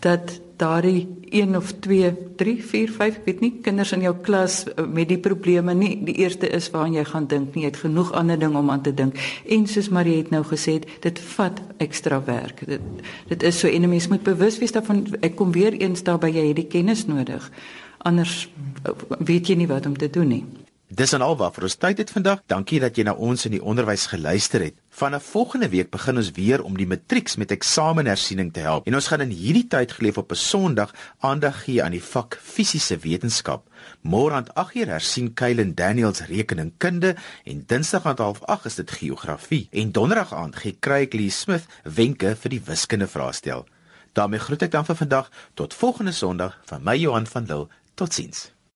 dat 0.00 0.40
daardie 0.60 1.08
1 1.30 1.56
of 1.56 1.72
2, 1.84 2.10
3, 2.36 2.54
4, 2.62 2.92
5, 2.92 3.18
ek 3.20 3.26
weet 3.28 3.42
nie, 3.44 3.50
kinders 3.64 3.92
in 3.96 4.04
jou 4.04 4.12
klas 4.24 4.62
eh, 4.66 4.84
met 4.84 5.08
die 5.10 5.18
probleme 5.22 5.74
nie, 5.76 5.92
die 6.04 6.16
eerste 6.22 6.50
is 6.50 6.68
waaraan 6.74 6.98
jy 6.98 7.04
gaan 7.08 7.28
dink 7.30 7.54
nie, 7.54 7.64
jy 7.64 7.72
het 7.72 7.82
genoeg 7.84 8.12
ander 8.18 8.38
ding 8.40 8.56
om 8.58 8.70
aan 8.72 8.84
te 8.84 8.94
dink. 8.94 9.18
En 9.48 9.66
soos 9.70 9.90
Marie 9.94 10.18
het 10.18 10.32
nou 10.34 10.42
gesê, 10.46 10.80
dit 11.04 11.22
vat 11.34 11.60
ekstra 11.82 12.20
werk. 12.26 12.64
Dit 12.68 12.84
dit 13.30 13.42
is 13.46 13.58
so 13.58 13.68
en 13.68 13.82
'n 13.82 13.88
mens 13.88 14.08
moet 14.08 14.22
bewus 14.22 14.58
wees 14.58 14.72
daarvan 14.72 15.06
ek 15.20 15.36
kom 15.36 15.52
weer 15.52 15.72
eens 15.72 16.02
daar 16.02 16.18
by 16.18 16.28
jy 16.28 16.46
het 16.48 16.56
die 16.56 16.70
kennis 16.70 17.06
nodig. 17.06 17.50
Anders 17.98 18.48
eh, 18.84 18.92
weet 19.18 19.46
jy 19.48 19.54
nie 19.54 19.68
wat 19.68 19.86
om 19.86 19.96
te 19.96 20.10
doen 20.10 20.28
nie. 20.28 20.44
Dis 20.90 21.12
en 21.14 21.22
alwaar 21.22 21.52
vir 21.54 21.68
ons 21.68 21.76
tyd 21.78 22.00
het 22.02 22.10
vandag. 22.10 22.40
Dankie 22.50 22.80
dat 22.82 22.96
jy 22.98 23.04
na 23.06 23.12
ons 23.14 23.44
in 23.46 23.52
die 23.54 23.62
onderwys 23.62 24.08
geluister 24.10 24.64
het. 24.64 24.74
Vanaf 24.90 25.28
volgende 25.30 25.68
week 25.70 25.92
begin 25.94 26.18
ons 26.18 26.32
weer 26.34 26.64
om 26.66 26.74
die 26.74 26.86
matrieks 26.90 27.38
met 27.38 27.54
eksamenhersiening 27.54 28.50
te 28.50 28.64
help. 28.64 28.88
En 28.90 28.98
ons 28.98 29.06
gaan 29.06 29.22
in 29.22 29.30
hierdie 29.30 29.68
tyd 29.70 29.94
geleef 29.94 30.18
op 30.18 30.34
'n 30.34 30.42
Sondag 30.42 30.90
aandag 31.20 31.62
gee 31.62 31.78
aan 31.82 31.94
die 31.94 32.02
vak 32.02 32.40
fisiese 32.42 32.98
wetenskap. 32.98 33.68
Môre 34.02 34.34
aand 34.34 34.50
8uur 34.54 34.90
hersien 34.90 35.32
Kylen 35.34 35.74
Daniels 35.74 36.26
rekeningkunde 36.26 37.14
en 37.44 37.64
Dinsdag 37.66 38.06
aand 38.06 38.20
08:30 38.20 38.66
is 38.66 38.74
dit 38.74 38.90
geografie. 38.90 39.68
En 39.70 39.92
Donderdag 39.92 40.34
aand 40.34 40.56
gee 40.56 40.76
Craig 40.80 41.12
Lee 41.12 41.30
Smith 41.30 41.66
wenke 41.84 42.36
vir 42.36 42.50
die 42.50 42.62
wiskunde 42.64 43.06
vraestel. 43.06 43.66
daarmee 44.12 44.40
groet 44.40 44.62
ek 44.62 44.70
dan 44.70 44.84
vir 44.84 44.96
vandag 44.96 45.30
tot 45.54 45.74
volgende 45.74 46.12
Sondag 46.12 46.60
van 46.64 46.82
my 46.82 46.96
Johan 46.96 47.26
van 47.26 47.46
Lille. 47.46 47.68
Totsiens. 47.94 48.59